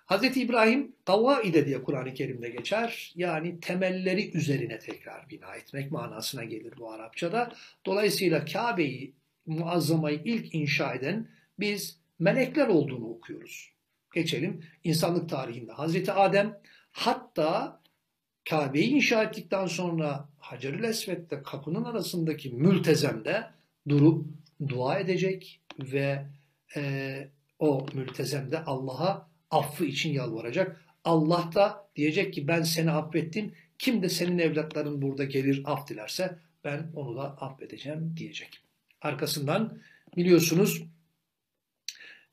Hz. 0.07 0.36
İbrahim 0.36 0.93
Kavvaide 1.07 1.66
diye 1.66 1.82
Kur'an-ı 1.82 2.14
Kerim'de 2.14 2.49
geçer. 2.49 3.12
Yani 3.16 3.61
temelleri 3.61 4.36
üzerine 4.36 4.78
tekrar 4.78 5.30
bina 5.30 5.55
etmek 5.55 5.93
manasına 5.93 6.45
gelir 6.45 6.74
bu 6.78 6.93
Arapçada. 6.93 7.53
Dolayısıyla 7.86 8.45
Kabe'yi, 8.45 9.14
muazzamayı 9.47 10.20
ilk 10.24 10.55
inşa 10.55 10.95
eden 10.95 11.28
biz 11.59 11.99
melekler 12.18 12.68
olduğunu 12.68 13.07
okuyoruz. 13.07 13.72
Geçelim 14.14 14.64
insanlık 14.84 15.28
tarihinde. 15.28 15.72
Hazreti 15.72 16.12
Adem 16.12 16.59
hatta 16.93 17.80
Kabe'yi 18.51 18.86
inşa 18.86 19.22
ettikten 19.22 19.66
sonra 19.66 20.28
Hacer-ül 20.38 20.84
Esved'de 20.84 21.43
kapının 21.43 21.84
arasındaki 21.84 22.51
mültezemde 22.51 23.47
durup 23.88 24.26
dua 24.69 24.99
edecek 24.99 25.61
ve 25.79 26.27
e, 26.77 27.29
o 27.59 27.87
mültezem 27.95 28.51
de 28.51 28.65
Allah'a 28.65 29.29
affı 29.51 29.85
için 29.85 30.13
yalvaracak. 30.13 30.85
Allah 31.05 31.51
da 31.55 31.89
diyecek 31.97 32.35
ki 32.35 32.49
ben 32.49 32.63
seni 32.63 32.91
affettim. 32.91 33.55
Kim 33.79 34.03
de 34.03 34.09
senin 34.09 34.39
evlatların 34.39 35.03
burada 35.03 35.25
gelir 35.25 35.63
af 35.65 35.89
dilerse 35.89 36.39
ben 36.65 36.91
onu 36.95 37.17
da 37.17 37.23
affedeceğim 37.23 38.15
diyecek. 38.17 38.61
Arkasından 39.01 39.79
biliyorsunuz 40.17 40.83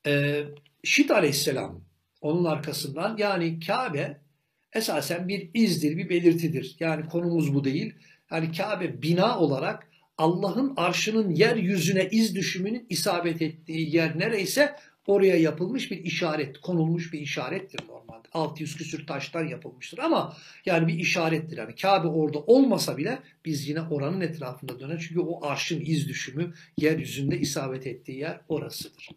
e, 0.08 0.44
Şit 0.84 1.12
aleyhisselam 1.12 1.82
onun 2.22 2.46
arkasından 2.46 3.18
yani 3.18 3.60
Kabe 3.60 4.22
esasen 4.74 5.28
bir 5.28 5.50
izdir, 5.54 5.98
bir 5.98 6.10
belirtidir. 6.10 6.76
Yani 6.80 7.06
konumuz 7.06 7.54
bu 7.54 7.64
değil. 7.64 7.94
Yani 8.32 8.52
Kabe 8.52 9.02
bina 9.02 9.40
olarak 9.40 9.88
Allah'ın 10.18 10.74
arşının 10.78 11.30
yeryüzüne 11.30 12.08
iz 12.12 12.36
düşümünün 12.36 12.86
isabet 12.90 13.42
ettiği 13.42 13.96
yer 13.96 14.20
nereyse 14.20 14.76
oraya 15.08 15.38
yapılmış 15.38 15.92
bir 15.92 15.98
işaret, 15.98 16.62
konulmuş 16.62 17.14
bir 17.14 17.20
işarettir 17.20 17.88
normalde. 17.88 18.28
600 18.34 18.76
küsür 18.76 19.08
taştan 19.08 19.48
yapılmıştır 19.48 19.98
ama 19.98 20.38
yani 20.66 20.88
bir 20.88 20.94
işarettir. 20.94 21.58
Yani 21.58 21.76
Kabe 21.76 22.08
orada 22.08 22.40
olmasa 22.40 22.98
bile 22.98 23.20
biz 23.46 23.68
yine 23.68 23.82
oranın 23.82 24.22
etrafında 24.22 24.80
döner. 24.80 25.06
Çünkü 25.08 25.20
o 25.20 25.46
arşın 25.46 25.82
iz 25.82 26.08
düşümü 26.08 26.54
yeryüzünde 26.78 27.40
isabet 27.40 27.88
ettiği 27.88 28.18
yer 28.18 28.42
orasıdır. 28.48 29.10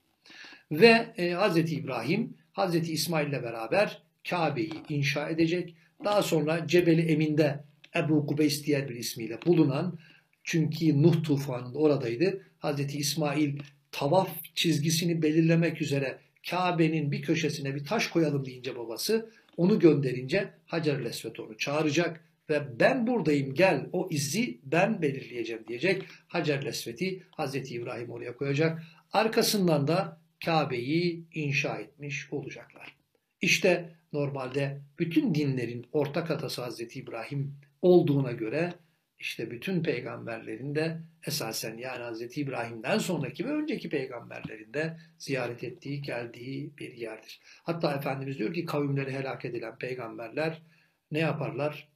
Ve 0.70 1.14
e, 1.16 1.34
Hz. 1.34 1.72
İbrahim 1.72 2.36
Hz. 2.52 2.74
İsmail 2.74 3.28
ile 3.28 3.42
beraber 3.42 4.02
Kabe'yi 4.30 4.72
inşa 4.88 5.28
edecek. 5.28 5.74
Daha 6.04 6.22
sonra 6.22 6.66
Cebeli 6.66 7.02
Emin'de 7.02 7.64
Ebu 7.96 8.26
Kubeys 8.26 8.66
diğer 8.66 8.88
bir 8.88 8.94
ismiyle 8.94 9.38
bulunan 9.46 9.98
çünkü 10.44 11.02
Nuh 11.02 11.22
tufanında 11.24 11.78
oradaydı. 11.78 12.42
Hz. 12.62 12.94
İsmail 12.94 13.58
tavaf 13.92 14.30
çizgisini 14.54 15.22
belirlemek 15.22 15.82
üzere 15.82 16.18
Kabe'nin 16.50 17.12
bir 17.12 17.22
köşesine 17.22 17.74
bir 17.74 17.84
taş 17.84 18.06
koyalım 18.06 18.44
deyince 18.44 18.76
babası 18.76 19.30
onu 19.56 19.78
gönderince 19.78 20.50
Hacer-ül 20.66 21.06
Esved 21.06 21.36
onu 21.36 21.58
çağıracak 21.58 22.24
ve 22.50 22.80
ben 22.80 23.06
buradayım 23.06 23.54
gel 23.54 23.86
o 23.92 24.08
izi 24.10 24.60
ben 24.64 25.02
belirleyeceğim 25.02 25.64
diyecek. 25.68 26.02
Hacer-ül 26.28 26.66
Esved'i 26.66 27.22
Hz. 27.38 27.54
İbrahim 27.54 28.10
oraya 28.10 28.36
koyacak. 28.36 28.82
Arkasından 29.12 29.88
da 29.88 30.20
Kabe'yi 30.44 31.24
inşa 31.34 31.78
etmiş 31.78 32.32
olacaklar. 32.32 32.96
İşte 33.40 33.94
normalde 34.12 34.80
bütün 34.98 35.34
dinlerin 35.34 35.86
ortak 35.92 36.30
atası 36.30 36.66
Hz. 36.66 36.96
İbrahim 36.96 37.54
olduğuna 37.82 38.32
göre 38.32 38.74
işte 39.20 39.50
bütün 39.50 39.82
peygamberlerin 39.82 40.74
de 40.74 41.00
esasen 41.26 41.76
yani 41.76 42.14
Hz. 42.14 42.38
İbrahim'den 42.38 42.98
sonraki 42.98 43.44
ve 43.44 43.52
önceki 43.52 43.88
peygamberlerin 43.88 44.74
de 44.74 44.98
ziyaret 45.18 45.64
ettiği, 45.64 46.02
geldiği 46.02 46.76
bir 46.78 46.92
yerdir. 46.92 47.40
Hatta 47.62 47.94
Efendimiz 47.94 48.38
diyor 48.38 48.54
ki 48.54 48.64
kavimleri 48.64 49.12
helak 49.12 49.44
edilen 49.44 49.78
peygamberler 49.78 50.62
ne 51.10 51.18
yaparlar? 51.18 51.88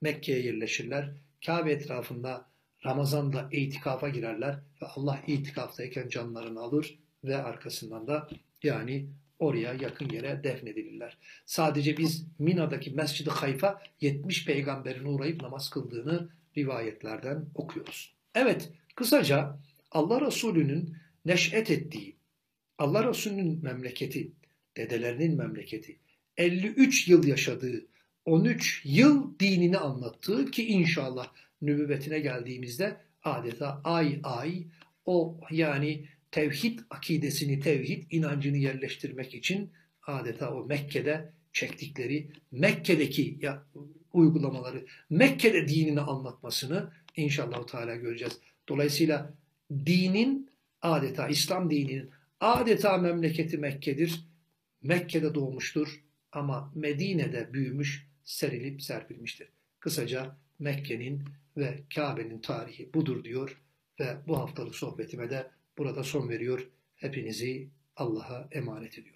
Mekke'ye 0.00 0.40
yerleşirler. 0.40 1.10
Kabe 1.46 1.72
etrafında 1.72 2.50
Ramazan'da 2.86 3.48
itikafa 3.52 4.08
girerler 4.08 4.54
ve 4.82 4.86
Allah 4.86 5.20
itikaftayken 5.26 6.08
canlarını 6.08 6.60
alır 6.60 6.98
ve 7.24 7.36
arkasından 7.36 8.06
da 8.06 8.28
yani 8.62 9.06
oraya 9.38 9.74
yakın 9.74 10.08
yere 10.08 10.44
defnedilirler. 10.44 11.18
Sadece 11.46 11.96
biz 11.96 12.26
Mina'daki 12.38 12.90
Mescid-i 12.90 13.30
Hayfa 13.30 13.82
70 14.00 14.46
peygamberin 14.46 15.04
uğrayıp 15.04 15.42
namaz 15.42 15.70
kıldığını 15.70 16.28
rivayetlerden 16.56 17.44
okuyoruz. 17.54 18.14
Evet, 18.34 18.72
kısaca 18.94 19.58
Allah 19.90 20.26
Resulü'nün 20.26 20.96
neş'et 21.24 21.70
ettiği, 21.70 22.16
Allah 22.78 23.08
Resulü'nün 23.08 23.62
memleketi, 23.62 24.32
dedelerinin 24.76 25.36
memleketi, 25.36 25.98
53 26.36 27.08
yıl 27.08 27.26
yaşadığı, 27.26 27.86
13 28.24 28.82
yıl 28.84 29.38
dinini 29.38 29.78
anlattığı 29.78 30.50
ki 30.50 30.66
inşallah 30.66 31.32
nübüvvetine 31.62 32.18
geldiğimizde 32.18 32.96
adeta 33.22 33.80
ay 33.84 34.20
ay 34.22 34.66
o 35.06 35.40
yani 35.50 36.08
tevhid 36.30 36.78
akidesini, 36.90 37.60
tevhid 37.60 38.10
inancını 38.10 38.56
yerleştirmek 38.56 39.34
için 39.34 39.70
adeta 40.06 40.54
o 40.54 40.66
Mekke'de 40.66 41.32
çektikleri, 41.52 42.28
Mekke'deki 42.52 43.38
ya, 43.42 43.66
uygulamaları, 44.14 44.86
Mekke'de 45.10 45.68
dinini 45.68 46.00
anlatmasını 46.00 46.92
inşallah 47.16 47.66
Teala 47.66 47.96
göreceğiz. 47.96 48.40
Dolayısıyla 48.68 49.34
dinin 49.70 50.50
adeta 50.82 51.28
İslam 51.28 51.70
dininin 51.70 52.10
adeta 52.40 52.98
memleketi 52.98 53.58
Mekke'dir. 53.58 54.24
Mekke'de 54.82 55.34
doğmuştur 55.34 56.04
ama 56.32 56.72
Medine'de 56.74 57.52
büyümüş, 57.52 58.08
serilip 58.24 58.82
serpilmiştir. 58.82 59.48
Kısaca 59.80 60.36
Mekke'nin 60.58 61.24
ve 61.56 61.82
Kabe'nin 61.94 62.38
tarihi 62.40 62.94
budur 62.94 63.24
diyor 63.24 63.62
ve 64.00 64.16
bu 64.26 64.38
haftalık 64.38 64.74
sohbetime 64.74 65.30
de 65.30 65.50
burada 65.78 66.04
son 66.04 66.28
veriyor. 66.28 66.68
Hepinizi 66.96 67.68
Allah'a 67.96 68.48
emanet 68.52 68.98
ediyorum. 68.98 69.13